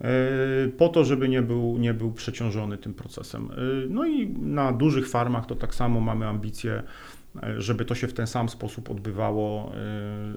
e, 0.00 0.68
po 0.78 0.88
to, 0.88 1.04
żeby 1.04 1.28
nie 1.28 1.42
był, 1.42 1.78
nie 1.78 1.94
był 1.94 2.12
przeciążony 2.12 2.78
tym 2.78 2.94
procesem. 2.94 3.48
No 3.90 4.06
i 4.06 4.28
na 4.28 4.72
dużych 4.72 5.08
farmach 5.08 5.46
to 5.46 5.54
tak 5.54 5.74
samo 5.74 6.00
mamy 6.00 6.26
ambicje 6.26 6.82
żeby 7.58 7.84
to 7.84 7.94
się 7.94 8.06
w 8.06 8.12
ten 8.12 8.26
sam 8.26 8.48
sposób 8.48 8.90
odbywało. 8.90 9.72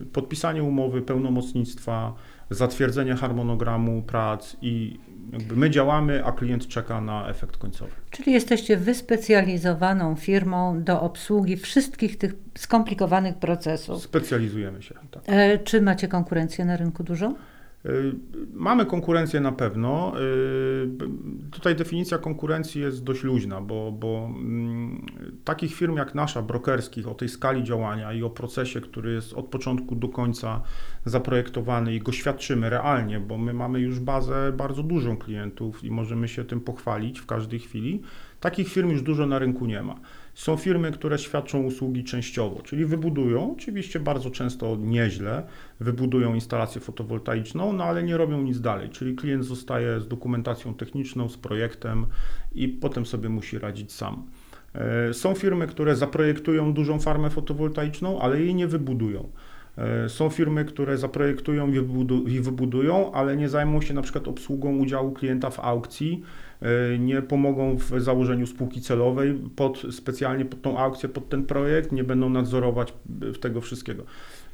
Y, 0.02 0.06
podpisanie 0.06 0.64
umowy, 0.64 1.02
pełnomocnictwa, 1.02 2.14
zatwierdzenie 2.50 3.16
harmonogramu 3.16 4.02
prac 4.02 4.58
i 4.62 5.00
jakby 5.34 5.56
my 5.56 5.70
działamy, 5.70 6.26
a 6.26 6.32
klient 6.32 6.68
czeka 6.68 7.02
na 7.02 7.30
efekt 7.30 7.58
końcowy. 7.58 7.92
Czyli 8.12 8.32
jesteście 8.32 8.78
wyspecjalizowaną 8.78 10.16
firmą 10.16 10.84
do 10.84 11.02
obsługi 11.02 11.58
wszystkich 11.58 12.18
tych 12.18 12.34
skomplikowanych 12.58 13.36
procesów. 13.38 14.04
Specjalizujemy 14.04 14.82
się. 14.82 14.96
Tak. 15.12 15.24
E, 15.26 15.58
czy 15.58 15.82
macie 15.82 16.08
konkurencję 16.08 16.66
na 16.66 16.78
rynku 16.78 17.04
dużą? 17.04 17.36
Y, 17.86 18.16
mamy 18.54 18.86
konkurencję 18.86 19.40
na 19.40 19.52
pewno. 19.52 20.14
Y, 20.22 20.90
tutaj 21.52 21.76
definicja 21.76 22.18
konkurencji 22.18 22.82
jest 22.82 23.04
dość 23.04 23.24
luźna, 23.24 23.62
bo, 23.62 23.92
bo 23.92 24.26
mm, 24.36 25.06
takich 25.44 25.76
firm 25.76 25.98
jak 25.98 26.16
nasza, 26.16 26.42
brokerskich, 26.42 27.08
o 27.08 27.14
tej 27.14 27.30
skali 27.30 27.64
działania 27.64 28.14
i 28.14 28.24
o 28.24 28.30
procesie, 28.30 28.82
który 28.82 29.14
jest 29.14 29.34
od 29.34 29.46
początku 29.46 29.96
do 29.96 30.10
końca 30.10 30.62
zaprojektowany 31.06 31.96
i 31.96 32.00
go 32.00 32.12
świadczymy 32.12 32.70
realnie, 32.70 33.20
bo 33.20 33.38
my 33.38 33.54
mamy 33.54 33.80
już 33.80 34.00
bazę 34.00 34.54
bardzo 34.58 34.84
dużą 34.84 35.18
klientów 35.18 35.84
i 35.84 35.92
możemy 35.92 36.28
się 36.28 36.46
tym 36.46 36.62
pochwalić 36.62 37.20
w 37.20 37.26
każdej 37.26 37.60
chwili. 37.60 38.02
Takich 38.40 38.68
firm 38.68 38.90
już 38.90 39.02
dużo 39.02 39.26
na 39.26 39.40
rynku 39.40 39.66
nie 39.66 39.84
ma. 39.84 39.96
Są 40.40 40.58
firmy, 40.58 40.92
które 40.92 41.18
świadczą 41.18 41.64
usługi 41.64 42.04
częściowo, 42.04 42.62
czyli 42.62 42.86
wybudują, 42.86 43.52
oczywiście 43.58 44.00
bardzo 44.00 44.32
często 44.32 44.78
nieźle, 44.80 45.44
wybudują 45.80 46.34
instalację 46.34 46.82
fotowoltaiczną, 46.82 47.74
no 47.74 47.84
ale 47.84 48.04
nie 48.04 48.18
robią 48.18 48.42
nic 48.42 48.62
dalej, 48.62 48.90
czyli 48.90 49.16
klient 49.16 49.46
zostaje 49.46 50.00
z 50.00 50.08
dokumentacją 50.08 50.74
techniczną, 50.74 51.30
z 51.30 51.38
projektem 51.38 52.06
i 52.56 52.68
potem 52.68 53.06
sobie 53.06 53.30
musi 53.30 53.60
radzić 53.60 53.92
sam. 53.92 54.26
E, 54.74 55.14
są 55.14 55.34
firmy, 55.34 55.68
które 55.68 55.96
zaprojektują 55.96 56.74
dużą 56.74 57.00
farmę 57.00 57.30
fotowoltaiczną, 57.30 58.22
ale 58.22 58.42
jej 58.42 58.56
nie 58.56 58.68
wybudują. 58.68 59.30
E, 59.78 60.10
są 60.10 60.30
firmy, 60.30 60.66
które 60.66 60.98
zaprojektują 60.98 61.68
i 62.28 62.40
wybudują, 62.40 63.12
ale 63.12 63.38
nie 63.38 63.50
zajmą 63.50 63.82
się 63.82 63.94
na 63.94 64.02
przykład 64.02 64.28
obsługą 64.28 64.78
udziału 64.78 65.12
klienta 65.12 65.50
w 65.50 65.60
aukcji, 65.60 66.24
nie 67.00 67.22
pomogą 67.22 67.78
w 67.78 68.02
założeniu 68.02 68.48
spółki 68.48 68.82
celowej 68.82 69.34
pod, 69.56 69.82
specjalnie 69.92 70.46
pod 70.46 70.62
tą 70.62 70.78
aukcję, 70.78 71.10
pod 71.10 71.30
ten 71.30 71.46
projekt, 71.46 71.92
nie 71.92 72.04
będą 72.04 72.30
nadzorować 72.30 72.94
tego 73.42 73.62
wszystkiego. 73.62 74.04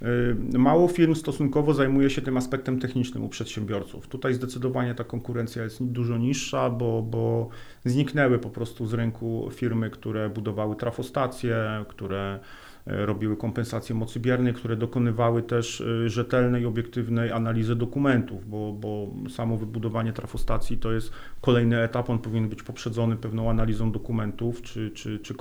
E, 0.01 0.57
mało 0.57 0.87
firm 0.87 1.15
stosunkowo 1.15 1.73
zajmuje 1.73 2.09
się 2.09 2.21
tym 2.21 2.37
aspektem 2.37 2.79
technicznym 2.79 3.23
u 3.23 3.29
przedsiębiorców. 3.29 4.07
Tutaj 4.07 4.33
zdecydowanie 4.33 4.95
ta 4.95 5.03
konkurencja 5.03 5.63
jest 5.63 5.83
dużo 5.83 6.17
niższa, 6.17 6.69
bo, 6.69 7.01
bo 7.01 7.49
zniknęły 7.85 8.39
po 8.39 8.49
prostu 8.49 8.87
z 8.87 8.93
rynku 8.93 9.49
firmy, 9.53 9.89
które 9.89 10.29
budowały 10.29 10.75
trafostacje, 10.75 11.85
które 11.87 12.39
E, 12.39 12.64
robiły 12.85 13.37
kompensacje 13.37 13.95
mocy 13.95 14.19
biernej, 14.19 14.53
które 14.53 14.75
dokonywały 14.75 15.43
też 15.43 15.81
e, 15.81 16.09
rzetelnej, 16.09 16.65
obiektywnej 16.65 17.31
analizy 17.31 17.75
dokumentów, 17.75 18.49
bo, 18.49 18.73
bo 18.73 19.07
samo 19.29 19.57
wybudowanie 19.57 20.13
trafostacji 20.13 20.77
to 20.77 20.91
jest 20.91 21.11
kolejny 21.41 21.81
etap, 21.81 22.09
on 22.09 22.19
powinien 22.19 22.49
być 22.49 22.63
poprzedzony 22.63 23.15
pewną 23.15 23.49
analizą 23.49 23.91
dokumentów 23.91 24.61
czy, 24.61 24.91
czy, 24.91 25.19
czy. 25.19 25.35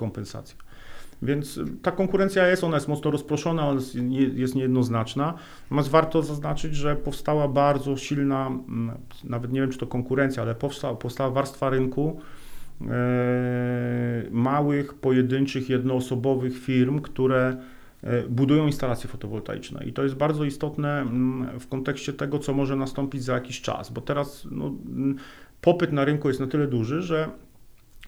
Więc 1.21 1.59
ta 1.81 1.91
konkurencja 1.91 2.47
jest, 2.47 2.63
ona 2.63 2.77
jest 2.77 2.87
mocno 2.87 3.11
rozproszona, 3.11 3.67
ona 3.67 3.81
jest 4.33 4.55
niejednoznaczna. 4.55 5.33
Natomiast 5.63 5.89
warto 5.89 6.23
zaznaczyć, 6.23 6.75
że 6.75 6.95
powstała 6.95 7.47
bardzo 7.47 7.97
silna, 7.97 8.51
nawet 9.23 9.51
nie 9.51 9.61
wiem 9.61 9.69
czy 9.69 9.77
to 9.77 9.87
konkurencja, 9.87 10.43
ale 10.43 10.55
powstała, 10.55 10.95
powstała 10.95 11.29
warstwa 11.29 11.69
rynku, 11.69 12.19
E, 12.19 12.44
małych, 14.31 14.93
pojedynczych, 14.93 15.69
jednoosobowych 15.69 16.59
firm, 16.59 16.99
które 16.99 17.57
e, 18.03 18.23
budują 18.23 18.65
instalacje 18.65 19.09
fotowoltaiczne. 19.09 19.85
I 19.85 19.93
to 19.93 20.03
jest 20.03 20.15
bardzo 20.15 20.43
istotne 20.43 21.01
mm, 21.01 21.59
w 21.59 21.67
kontekście 21.67 22.13
tego, 22.13 22.39
co 22.39 22.53
może 22.53 22.75
nastąpić 22.75 23.23
za 23.23 23.33
jakiś 23.33 23.61
czas, 23.61 23.89
bo 23.89 24.01
teraz 24.01 24.47
no, 24.51 24.65
mm, 24.65 25.15
popyt 25.61 25.91
na 25.91 26.05
rynku 26.05 26.27
jest 26.27 26.39
na 26.39 26.47
tyle 26.47 26.67
duży, 26.67 27.01
że 27.01 27.29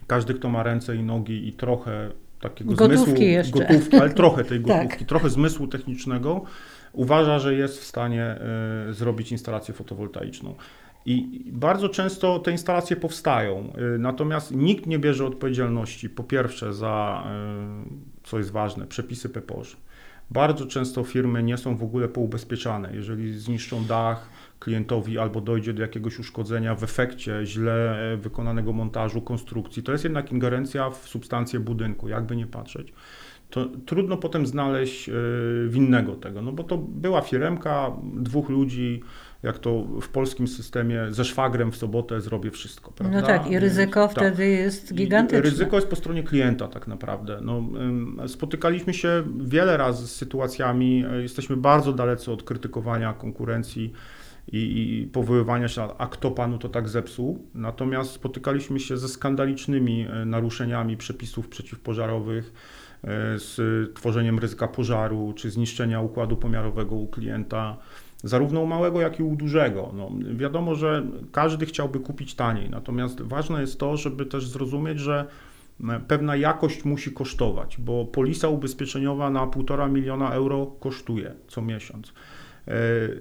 każdy, 0.08 0.34
kto 0.34 0.50
ma 0.50 0.64
ręce 0.64 0.96
i 0.96 1.04
nogi 1.04 1.48
i 1.48 1.54
trochę 1.54 2.12
takiego 2.42 2.74
gotówki 2.74 3.06
zmysłu, 3.06 3.24
jeszcze. 3.24 3.60
gotówki, 3.60 3.98
ale 3.98 4.10
trochę 4.10 4.44
tej 4.44 4.60
tak. 4.64 4.68
gotówki, 4.68 5.00
tak. 5.00 5.08
trochę 5.08 5.30
zmysłu 5.30 5.68
technicznego, 5.68 6.42
uważa, 6.94 7.40
że 7.40 7.56
jest 7.56 7.80
w 7.80 7.84
stanie 7.84 8.36
y, 8.90 8.94
zrobić 8.94 9.32
instalację 9.32 9.74
fotowoltaiczną. 9.74 10.56
I 11.10 11.44
bardzo 11.52 11.90
często 11.90 12.40
te 12.40 12.52
instalacje 12.52 12.96
powstają, 12.96 13.74
y, 13.96 14.00
natomiast 14.00 14.56
nikt 14.56 14.86
nie 14.86 15.00
bierze 15.00 15.26
odpowiedzialności, 15.26 16.10
po 16.10 16.24
pierwsze, 16.24 16.74
za, 16.74 17.28
y, 17.86 18.24
co 18.24 18.38
jest 18.38 18.52
ważne, 18.52 18.88
przepisy 18.88 19.30
PPOŚ. 19.30 19.78
Bardzo 20.32 20.66
często 20.66 21.04
firmy 21.04 21.44
nie 21.44 21.58
są 21.58 21.76
w 21.76 21.84
ogóle 21.84 22.08
poubezpieczane. 22.08 22.96
Jeżeli 22.96 23.40
zniszczą 23.40 23.84
dach 23.84 24.30
klientowi 24.60 25.20
albo 25.20 25.42
dojdzie 25.42 25.74
do 25.74 25.82
jakiegoś 25.82 26.20
uszkodzenia 26.20 26.76
w 26.76 26.84
efekcie 26.84 27.46
źle 27.46 28.00
e, 28.14 28.18
wykonanego 28.18 28.74
montażu, 28.74 29.22
konstrukcji, 29.22 29.84
to 29.84 29.92
jest 29.92 30.04
jednak 30.04 30.32
ingerencja 30.32 30.90
w 30.90 31.08
substancję 31.08 31.60
budynku, 31.60 32.10
jakby 32.10 32.36
nie 32.36 32.48
patrzeć 32.48 32.94
to 33.50 33.66
trudno 33.86 34.18
potem 34.18 34.48
znaleźć 34.48 35.10
e, 35.10 35.14
winnego 35.68 36.16
tego, 36.16 36.42
no 36.42 36.52
bo 36.52 36.64
to 36.64 36.78
była 36.78 37.22
firemka, 37.22 37.92
dwóch 38.04 38.50
ludzi, 38.50 39.02
jak 39.44 39.60
to 39.60 39.84
w 40.02 40.10
polskim 40.10 40.48
systemie, 40.48 41.06
ze 41.10 41.26
szwagrem 41.26 41.72
w 41.72 41.76
sobotę 41.76 42.22
zrobię 42.22 42.52
wszystko. 42.52 42.92
Prawda? 42.92 43.22
No 43.22 43.28
tak, 43.28 43.52
i 43.52 43.60
ryzyko 43.60 44.08
tak. 44.08 44.18
wtedy 44.18 44.48
jest 44.48 44.94
gigantyczne. 44.94 45.40
I 45.40 45.42
ryzyko 45.42 45.76
jest 45.76 45.88
po 45.88 45.96
stronie 45.96 46.24
klienta 46.24 46.68
tak 46.68 46.88
naprawdę. 46.88 47.40
No, 47.42 47.64
spotykaliśmy 48.28 48.94
się 48.94 49.24
wiele 49.40 49.78
razy 49.78 50.08
z 50.08 50.16
sytuacjami, 50.16 51.06
e, 51.12 51.22
jesteśmy 51.22 51.58
bardzo 51.58 51.94
dalece 51.94 52.32
od 52.32 52.44
krytykowania 52.44 53.14
konkurencji 53.14 53.94
i, 54.52 54.58
i 54.58 55.08
powoływania 55.08 55.68
się, 55.68 55.88
a 55.98 56.08
kto 56.08 56.32
panu 56.32 56.58
to 56.58 56.70
tak 56.70 56.90
zepsuł. 56.90 57.46
Natomiast 57.54 58.12
spotykaliśmy 58.12 58.80
się 58.80 58.98
ze 58.98 59.08
skandalicznymi 59.08 60.08
e, 60.10 60.26
naruszeniami 60.26 60.98
przepisów 60.98 61.48
przeciwpożarowych, 61.48 62.54
E, 63.04 63.40
z 63.40 63.60
tworzeniem 63.96 64.40
ryzyka 64.40 64.68
pożaru 64.68 65.34
czy 65.36 65.52
zniszczenia 65.52 66.02
układu 66.02 66.38
pomiarowego 66.38 66.96
u 66.96 67.08
klienta, 67.08 67.78
zarówno 68.24 68.62
u 68.62 68.66
małego, 68.66 69.02
jak 69.02 69.20
i 69.20 69.24
u 69.24 69.36
dużego. 69.36 69.92
No, 69.94 70.12
wiadomo, 70.36 70.76
że 70.76 71.06
każdy 71.32 71.66
chciałby 71.66 72.00
kupić 72.00 72.36
taniej, 72.36 72.70
natomiast 72.70 73.22
ważne 73.22 73.62
jest 73.62 73.80
to, 73.80 73.98
żeby 73.98 74.26
też 74.26 74.48
zrozumieć, 74.48 75.00
że 75.00 75.26
pewna 76.08 76.36
jakość 76.36 76.86
musi 76.86 77.12
kosztować, 77.12 77.78
bo 77.80 78.06
polisa 78.06 78.48
ubezpieczeniowa 78.48 79.30
na 79.30 79.48
1,5 79.48 79.92
miliona 79.92 80.32
euro 80.32 80.66
kosztuje 80.80 81.34
co 81.48 81.62
miesiąc. 81.62 82.14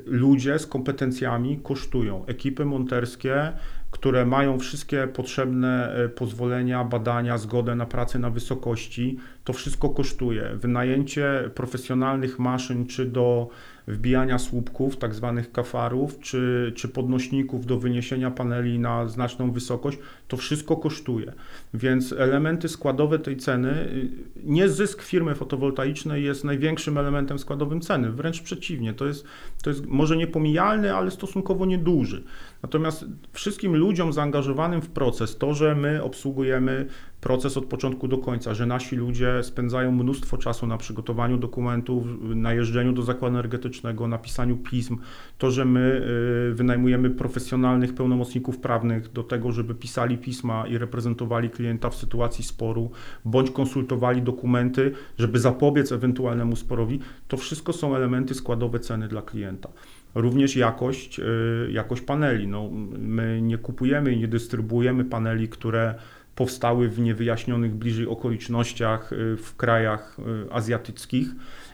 ludzie 0.07 0.59
z 0.59 0.67
kompetencjami 0.67 1.61
kosztują. 1.63 2.27
Ekipy 2.27 2.65
monterskie 2.65 3.53
które 3.91 4.27
mają 4.27 4.59
wszystkie 4.59 5.07
potrzebne 5.07 5.95
e, 5.95 6.09
pozwolenia, 6.09 6.85
badania, 6.85 7.39
zgodę 7.39 7.75
na 7.75 7.87
pracę 7.87 8.19
na 8.19 8.31
wysokości. 8.31 9.19
To 9.45 9.53
wszystko 9.53 9.91
kosztuje. 9.91 10.51
Wynajęcie 10.55 11.51
profesjonalnych 11.55 12.39
maszyn, 12.39 12.87
czy 12.87 13.07
do 13.07 13.49
wbijania 13.89 14.39
słupków, 14.39 14.97
tak 14.97 15.15
zwanych 15.15 15.53
kafarów, 15.53 16.21
czy, 16.21 16.73
czy 16.77 16.89
podnośników 16.89 17.67
do 17.67 17.79
wyniesienia 17.79 18.31
paneli 18.31 18.79
na 18.79 19.09
znaczną 19.09 19.53
wysokość, 19.53 19.99
to 20.29 20.37
wszystko 20.37 20.77
kosztuje. 20.77 21.33
Więc 21.75 22.13
elementy 22.13 22.69
składowe 22.69 23.19
tej 23.19 23.37
ceny, 23.37 23.71
y, 23.71 24.09
nie 24.45 24.69
zysk 24.69 25.03
firmy 25.03 25.35
fotowoltaicznej 25.35 26.25
jest 26.25 26.45
największym 26.45 26.99
elementem 26.99 27.39
składowym 27.39 27.81
ceny, 27.81 28.11
wręcz 28.11 28.43
przeciwnie, 28.43 28.95
to 28.95 29.07
jest, 29.07 29.25
to 29.63 29.71
jest 29.71 29.87
może 29.87 30.17
niepomijalny, 30.17 30.95
ale 30.95 31.11
stosunkowo 31.11 31.67
nieduży. 31.67 32.23
Natomiast 32.67 33.05
wszystkim 33.33 33.77
ludziom 33.77 34.13
zaangażowanym 34.13 34.83
w 34.83 34.89
proces, 34.89 35.39
to, 35.39 35.55
że 35.55 35.75
my 35.75 36.03
obsługujemy 36.03 36.87
proces 37.21 37.57
od 37.57 37.65
początku 37.65 38.09
do 38.09 38.19
końca, 38.19 38.55
że 38.55 38.67
nasi 38.67 38.97
ludzie 38.97 39.43
spędzają 39.43 39.93
mnóstwo 39.93 40.39
czasu 40.39 40.67
na 40.67 40.77
przygotowaniu 40.77 41.39
dokumentów, 41.39 42.05
na 42.21 42.53
jeżdżeniu 42.53 42.93
do 42.93 43.03
zakładu 43.03 43.35
energetycznego, 43.37 44.09
na 44.09 44.19
pisaniu 44.19 44.57
pism, 44.57 44.99
to, 45.39 45.51
że 45.51 45.65
my 45.65 46.03
y, 46.51 46.55
wynajmujemy 46.55 47.11
profesjonalnych 47.11 47.95
pełnomocników 47.95 48.59
prawnych 48.59 49.13
do 49.13 49.23
tego, 49.23 49.53
żeby 49.53 49.75
pisali 49.75 50.19
pisma 50.19 50.67
i 50.67 50.79
reprezentowali 50.79 51.51
klienta 51.51 51.91
w 51.91 51.97
sytuacji 51.97 52.45
sporu, 52.45 52.91
bądź 53.25 53.51
konsultowali 53.51 54.23
dokumenty, 54.23 54.93
żeby 55.19 55.39
zapobiec 55.39 55.93
ewentualnemu 55.93 56.57
sporowi, 56.57 57.01
to 57.29 57.37
wszystko 57.37 57.73
są 57.73 57.97
elementy 57.97 58.35
składowe 58.35 58.81
ceny 58.81 59.09
dla 59.09 59.23
klienta. 59.23 59.69
Również 60.17 60.57
jakość, 60.57 61.21
y, 61.21 61.69
jakość 61.73 62.03
paneli. 62.03 62.49
No, 62.49 62.71
my 62.99 63.43
nie 63.43 63.59
kupujemy 63.59 64.13
i 64.13 64.19
nie 64.19 64.29
dystrybuujemy 64.29 65.05
paneli, 65.05 65.49
które 65.49 65.95
powstały 66.35 66.89
w 66.89 67.01
niewyjaśnionych 67.01 67.75
bliżej 67.75 68.07
okolicznościach 68.09 69.13
y, 69.13 69.37
w 69.37 69.57
krajach 69.57 70.17
y, 70.19 70.53
azjatyckich 70.53 71.29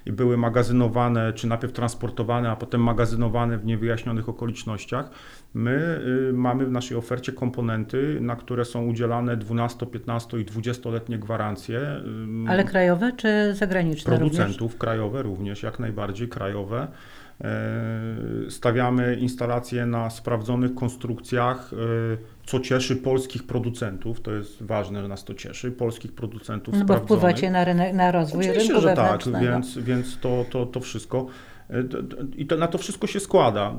i 0.06 0.12
były 0.12 0.36
magazynowane, 0.36 1.32
czy 1.32 1.46
najpierw 1.46 1.72
transportowane, 1.72 2.50
a 2.50 2.56
potem 2.56 2.82
magazynowane 2.82 3.58
w 3.58 3.64
niewyjaśnionych 3.64 4.28
okolicznościach. 4.28 5.10
My 5.54 6.00
mamy 6.32 6.66
w 6.66 6.70
naszej 6.70 6.96
ofercie 6.96 7.32
komponenty, 7.32 8.18
na 8.20 8.36
które 8.36 8.64
są 8.64 8.86
udzielane 8.86 9.36
12, 9.36 9.86
15 9.86 10.40
i 10.40 10.44
20-letnie 10.44 11.18
gwarancje. 11.18 11.80
Ale 12.48 12.64
krajowe 12.64 13.12
czy 13.16 13.54
zagraniczne? 13.54 14.16
Producentów 14.16 14.60
również? 14.60 14.78
krajowe 14.78 15.22
również, 15.22 15.62
jak 15.62 15.78
najbardziej 15.78 16.28
krajowe. 16.28 16.88
E, 17.42 18.50
stawiamy 18.50 19.16
instalacje 19.16 19.86
na 19.86 20.10
sprawdzonych 20.10 20.74
konstrukcjach, 20.74 21.70
e, 21.72 21.76
co 22.46 22.60
cieszy 22.60 22.96
polskich 22.96 23.42
producentów. 23.42 24.20
To 24.20 24.32
jest 24.32 24.62
ważne, 24.62 25.02
że 25.02 25.08
nas 25.08 25.24
to 25.24 25.34
cieszy. 25.34 25.70
Polskich 25.70 26.12
producentów 26.12 26.74
no 26.78 26.84
bo 26.84 26.96
wpływacie 26.96 27.50
na, 27.50 27.64
rynek, 27.64 27.94
na 27.94 28.12
rozwój 28.12 28.44
Oczywiście, 28.44 28.72
rynku 28.72 28.88
że 28.88 28.94
tak, 28.94 29.20
więc, 29.40 29.78
więc 29.78 30.18
to, 30.18 30.44
to, 30.50 30.66
to 30.66 30.80
wszystko 30.80 31.26
I 32.36 32.46
to, 32.46 32.56
na 32.56 32.66
to 32.66 32.78
wszystko 32.78 33.06
się 33.06 33.20
składa. 33.20 33.74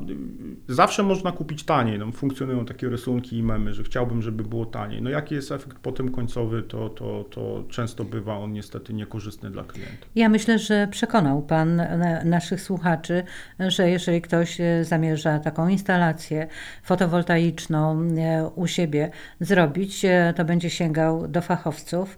Zawsze 0.67 1.03
można 1.03 1.32
kupić 1.32 1.63
taniej. 1.63 1.99
No, 1.99 2.12
funkcjonują 2.12 2.65
takie 2.65 2.89
rysunki 2.89 3.38
i 3.38 3.43
memy, 3.43 3.73
że 3.73 3.84
chciałbym, 3.84 4.21
żeby 4.21 4.43
było 4.43 4.65
taniej. 4.65 5.01
No 5.01 5.10
jaki 5.10 5.36
jest 5.36 5.51
efekt 5.51 5.77
potem 5.79 6.12
końcowy, 6.12 6.63
to, 6.63 6.89
to, 6.89 7.25
to 7.29 7.63
często 7.69 8.03
bywa 8.03 8.38
on 8.38 8.53
niestety 8.53 8.93
niekorzystny 8.93 9.49
dla 9.49 9.63
klienta. 9.63 10.06
Ja 10.15 10.29
myślę, 10.29 10.60
że 10.60 10.88
przekonał 10.91 11.41
Pan 11.41 11.82
naszych 12.25 12.62
słuchaczy, 12.62 13.23
że 13.60 13.89
jeżeli 13.89 14.21
ktoś 14.21 14.62
e, 14.62 14.84
zamierza 14.84 15.39
taką 15.39 15.67
instalację 15.67 16.47
fotowoltaiczną 16.84 18.01
e, 18.01 18.47
u 18.56 18.67
siebie 18.67 19.12
zrobić, 19.39 20.06
to 20.36 20.45
będzie 20.45 20.69
sięgał 20.69 21.27
do 21.27 21.41
fachowców, 21.41 22.17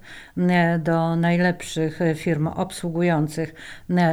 do 0.79 1.15
najlepszych 1.15 1.99
firm 2.15 2.47
obsługujących 2.47 3.55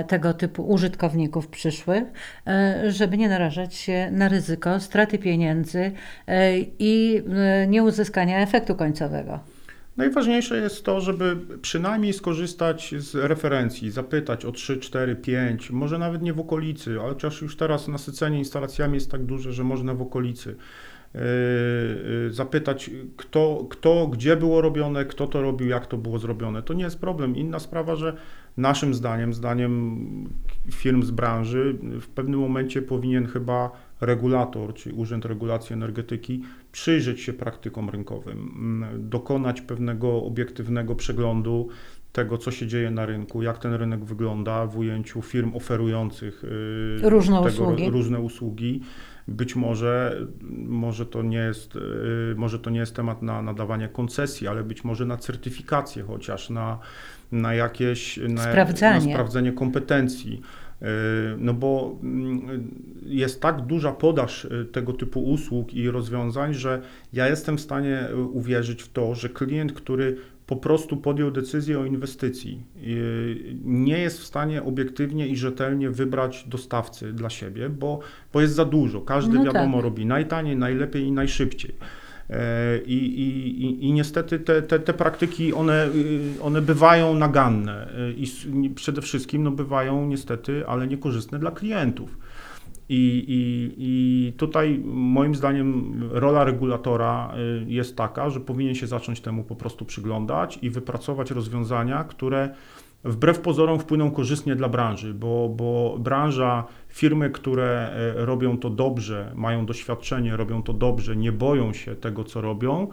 tego 0.09 0.35
typu 0.35 0.69
użytkowników 0.69 1.49
przyszłych, 1.53 2.05
e, 2.47 2.91
żeby 2.91 3.19
nie 3.19 3.29
narażać 3.29 3.75
się 3.75 4.09
na 4.13 4.29
ryzyko 4.29 4.81
straty 4.81 5.19
pieniędzy 5.19 5.93
e, 6.27 6.59
i 6.79 7.23
e, 7.37 7.67
nieuzyskania 7.67 8.39
efektu 8.39 8.75
końcowego. 8.75 9.41
Najważniejsze 9.97 10.57
jest 10.57 10.85
to, 10.85 11.01
żeby 11.01 11.37
przynajmniej 11.63 12.13
skorzystać 12.13 12.95
z 12.99 13.15
referencji, 13.15 13.91
zapytać 13.91 14.45
o 14.45 14.53
3, 14.53 14.79
4, 14.79 15.17
5, 15.17 15.71
może 15.71 15.99
nawet 15.99 16.23
nie 16.23 16.33
w 16.33 16.41
okolicy, 16.41 16.91
ale 17.01 17.09
chociaż 17.09 17.43
już 17.43 17.57
teraz 17.57 17.89
nasycenie 17.89 18.39
instalacjami 18.39 18.95
jest 18.95 19.11
tak 19.11 19.25
duże, 19.25 19.53
że 19.53 19.65
można 19.65 19.95
w 19.95 20.03
okolicy 20.03 20.57
zapytać, 22.31 22.91
kto, 23.17 23.67
kto, 23.71 24.07
gdzie 24.07 24.37
było 24.37 24.61
robione, 24.61 25.05
kto 25.05 25.27
to 25.27 25.43
robił, 25.43 25.69
jak 25.69 25.87
to 25.87 25.97
było 25.97 26.19
zrobione. 26.19 26.63
To 26.63 26.75
nie 26.75 26.85
jest 26.85 27.01
problem. 27.01 27.37
Inna 27.37 27.59
sprawa, 27.59 27.97
że 27.97 28.17
naszym 28.57 28.95
zdaniem, 28.95 29.35
zdaniem 29.35 29.99
firm 30.71 31.03
z 31.03 31.11
branży, 31.11 31.79
w 32.01 32.09
pewnym 32.09 32.41
momencie 32.41 32.83
powinien 32.83 33.27
chyba 33.27 33.71
regulator, 34.01 34.75
czy 34.75 34.95
Urząd 34.95 35.25
Regulacji 35.25 35.73
Energetyki, 35.73 36.43
przyjrzeć 36.73 37.21
się 37.21 37.33
praktykom 37.33 37.91
rynkowym, 37.91 38.85
dokonać 38.99 39.61
pewnego 39.61 40.23
obiektywnego 40.25 40.95
przeglądu 40.95 41.69
tego, 42.13 42.39
co 42.39 42.51
się 42.51 42.67
dzieje 42.67 42.91
na 42.91 43.07
rynku, 43.07 43.43
jak 43.43 43.59
ten 43.59 43.75
rynek 43.75 44.05
wygląda 44.05 44.67
w 44.67 44.79
ujęciu 44.79 45.23
firm 45.23 45.57
oferujących 45.57 46.45
y, 46.45 47.11
różne, 47.11 47.37
tego, 47.37 47.49
usługi. 47.49 47.91
różne 47.91 48.21
usługi. 48.21 48.81
Być 49.29 49.57
może, 49.57 50.17
może, 50.67 51.07
to 51.07 51.23
nie 51.23 51.39
jest, 51.39 51.77
y, 51.77 52.35
może 52.37 52.59
to 52.59 52.71
nie 52.71 52.81
jest 52.81 52.97
temat 52.97 53.23
na 53.23 53.43
nadawanie 53.43 53.89
koncesji, 53.89 54.49
ale 54.49 54.65
być 54.65 54.85
może 54.85 55.07
na 55.07 55.17
certyfikację 55.17 56.03
chociaż, 56.03 56.51
na, 56.51 56.79
na 57.33 57.55
jakieś 57.55 58.17
na, 58.17 58.55
na 58.95 59.01
sprawdzenie 59.01 59.53
kompetencji. 59.53 60.43
Y, 60.83 60.85
no 61.39 61.55
bo 61.55 61.97
mm, 62.03 62.71
jest 63.03 63.41
tak 63.41 63.61
duża 63.61 63.93
podaż 63.93 64.45
y, 64.45 64.65
tego 64.73 64.93
typu 64.93 65.25
usług 65.25 65.75
i 65.75 65.91
rozwiązań, 65.91 66.55
że 66.55 66.83
ja 67.13 67.29
jestem 67.29 67.57
w 67.57 67.61
stanie 67.61 68.09
uwierzyć 68.33 68.83
w 68.83 68.93
to, 68.93 69.15
że 69.15 69.29
klient, 69.29 69.73
który 69.73 70.17
po 70.53 70.57
prostu 70.57 70.97
podjął 70.97 71.31
decyzję 71.31 71.79
o 71.79 71.85
inwestycji, 71.85 72.63
nie 73.65 73.99
jest 73.99 74.21
w 74.21 74.25
stanie 74.25 74.63
obiektywnie 74.63 75.27
i 75.27 75.37
rzetelnie 75.37 75.91
wybrać 75.91 76.45
dostawcy 76.49 77.13
dla 77.13 77.31
siebie, 77.31 77.69
bo, 77.69 78.01
bo 78.33 78.41
jest 78.41 78.55
za 78.55 78.65
dużo. 78.65 79.01
Każdy 79.01 79.39
no 79.39 79.45
wiadomo 79.45 79.77
tak. 79.77 79.85
robi 79.85 80.07
najtaniej, 80.07 80.57
najlepiej 80.57 81.03
i 81.05 81.13
najszybciej. 81.13 81.75
E, 82.31 82.79
I, 82.79 83.21
i, 83.21 83.87
i 83.87 83.93
niestety 83.93 84.39
te, 84.39 84.63
te, 84.63 84.79
te 84.79 84.93
praktyki, 84.93 85.55
one, 85.55 85.87
y, 85.87 86.43
one 86.43 86.63
bywają 86.63 87.15
naganne 87.15 87.89
e, 87.95 88.13
i 88.13 88.71
przede 88.75 89.03
wszystkim 89.03 89.43
no, 89.43 89.51
bywają 89.51 90.07
niestety, 90.07 90.67
ale 90.67 90.87
niekorzystne 90.87 91.39
dla 91.39 91.51
klientów. 91.51 92.19
I, 92.93 93.25
i, 93.29 93.75
I 93.79 94.33
tutaj 94.33 94.81
moim 94.85 95.35
zdaniem 95.35 95.93
rola 96.11 96.45
regulatora 96.45 97.35
y, 97.63 97.71
jest 97.71 97.97
taka, 97.97 98.31
że 98.31 98.41
powinien 98.41 98.75
się 98.75 98.87
zacząć 98.87 99.21
temu 99.21 99.45
po 99.45 99.57
prostu 99.57 99.85
przyglądać 99.85 100.59
i 100.63 100.71
wypracować 100.71 101.31
rozwiązania, 101.31 102.05
które 102.05 102.55
wbrew 103.05 103.41
pozorom 103.41 103.79
wpłyną 103.79 104.11
korzystnie 104.11 104.57
dla 104.57 104.69
branży, 104.69 105.15
bo, 105.15 105.49
bo 105.49 105.97
branża, 105.99 106.65
firmy, 106.89 107.31
które 107.31 107.91
e, 107.93 108.27
robią 108.27 108.59
to 108.59 108.71
dobrze, 108.71 109.33
mają 109.35 109.67
doświadczenie, 109.67 110.37
robią 110.37 110.63
to 110.63 110.73
dobrze, 110.73 111.17
nie 111.17 111.33
boją 111.33 111.73
się 111.73 111.97
tego, 111.97 112.25
co 112.25 112.41
robią, 112.41 112.89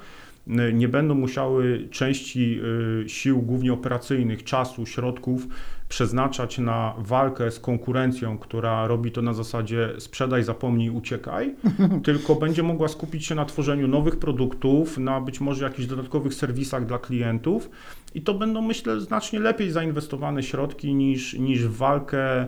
nie 0.74 0.88
będą 0.88 1.16
musiały 1.16 1.88
części 1.92 2.60
y, 3.06 3.10
sił, 3.10 3.42
głównie 3.42 3.74
operacyjnych, 3.74 4.44
czasu, 4.44 4.86
środków 4.86 5.48
przeznaczać 5.90 6.58
na 6.58 6.94
walkę 6.98 7.52
z 7.52 7.60
konkurencją, 7.60 8.38
która 8.38 8.88
robi 8.88 9.12
to 9.12 9.22
na 9.22 9.34
zasadzie 9.34 9.90
sprzedaj, 9.98 10.44
zapomnij, 10.44 10.90
uciekaj, 10.90 11.56
tylko 12.06 12.36
będzie 12.36 12.64
mogła 12.64 12.88
skupić 12.88 13.26
się 13.26 13.36
na 13.36 13.46
tworzeniu 13.46 13.88
nowych 13.88 14.20
produktów, 14.20 14.98
na 14.98 15.22
być 15.22 15.42
może 15.42 15.66
jakichś 15.66 15.88
dodatkowych 15.88 16.34
serwisach 16.34 16.86
dla 16.86 17.00
klientów. 17.00 17.70
I 18.16 18.22
to 18.22 18.34
będą, 18.34 18.62
myślę, 18.62 19.02
znacznie 19.02 19.40
lepiej 19.40 19.72
zainwestowane 19.72 20.44
środki 20.44 20.94
niż, 20.94 21.34
niż 21.34 21.68
walkę 21.68 22.48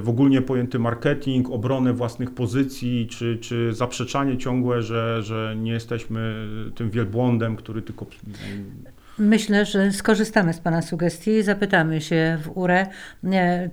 w 0.00 0.04
ogólnie 0.06 0.42
pojęty 0.42 0.78
marketing, 0.78 1.50
obronę 1.50 1.92
własnych 1.92 2.34
pozycji, 2.34 3.06
czy, 3.10 3.38
czy 3.40 3.74
zaprzeczanie 3.74 4.38
ciągłe, 4.38 4.82
że, 4.82 5.22
że 5.22 5.56
nie 5.58 5.72
jesteśmy 5.72 6.48
tym 6.74 6.90
wielbłądem, 6.90 7.56
który 7.56 7.82
tylko. 7.82 8.06
Myślę, 9.18 9.64
że 9.64 9.92
skorzystamy 9.92 10.52
z 10.52 10.60
Pana 10.60 10.82
sugestii 10.82 11.30
i 11.30 11.42
zapytamy 11.42 12.00
się 12.00 12.38
w 12.42 12.56
URE, 12.56 12.86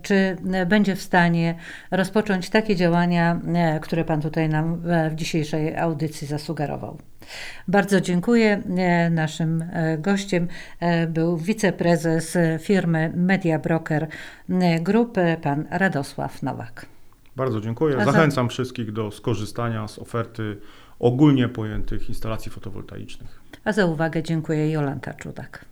czy 0.02 0.38
będzie 0.68 0.96
w 0.96 1.02
stanie 1.02 1.56
rozpocząć 1.92 2.50
takie 2.50 2.76
działania, 2.76 3.42
które 3.82 4.06
Pan 4.06 4.22
tutaj 4.22 4.50
nam 4.50 4.82
w 5.12 5.16
dzisiejszej 5.16 5.78
audycji 5.78 6.28
zasugerował. 6.28 6.98
Bardzo 7.68 8.02
dziękuję. 8.02 8.64
E, 8.78 9.10
naszym 9.10 9.62
e, 9.62 9.98
gościem 9.98 10.48
e, 10.80 11.08
był 11.08 11.38
wiceprezes 11.38 12.38
firmy 12.60 13.14
Media 13.16 13.60
Broker 13.60 14.08
Group, 14.82 15.18
pan 15.42 15.66
Radosław 15.72 16.44
Nowak. 16.44 16.86
Bardzo 17.36 17.62
dziękuję. 17.62 18.06
Zachęcam 18.06 18.50
wszystkich 18.50 18.92
do 18.92 19.12
skorzystania 19.12 19.88
z 19.88 20.00
oferty 20.00 20.58
ogólnie 21.00 21.50
pojętych 21.50 22.10
instalacji 22.10 22.52
fotowoltaicznych. 22.52 23.42
A 23.64 23.72
za 23.72 23.86
uwagę 23.86 24.24
dziękuję 24.24 24.72
Jolanta 24.72 25.14
Czudak. 25.14 25.66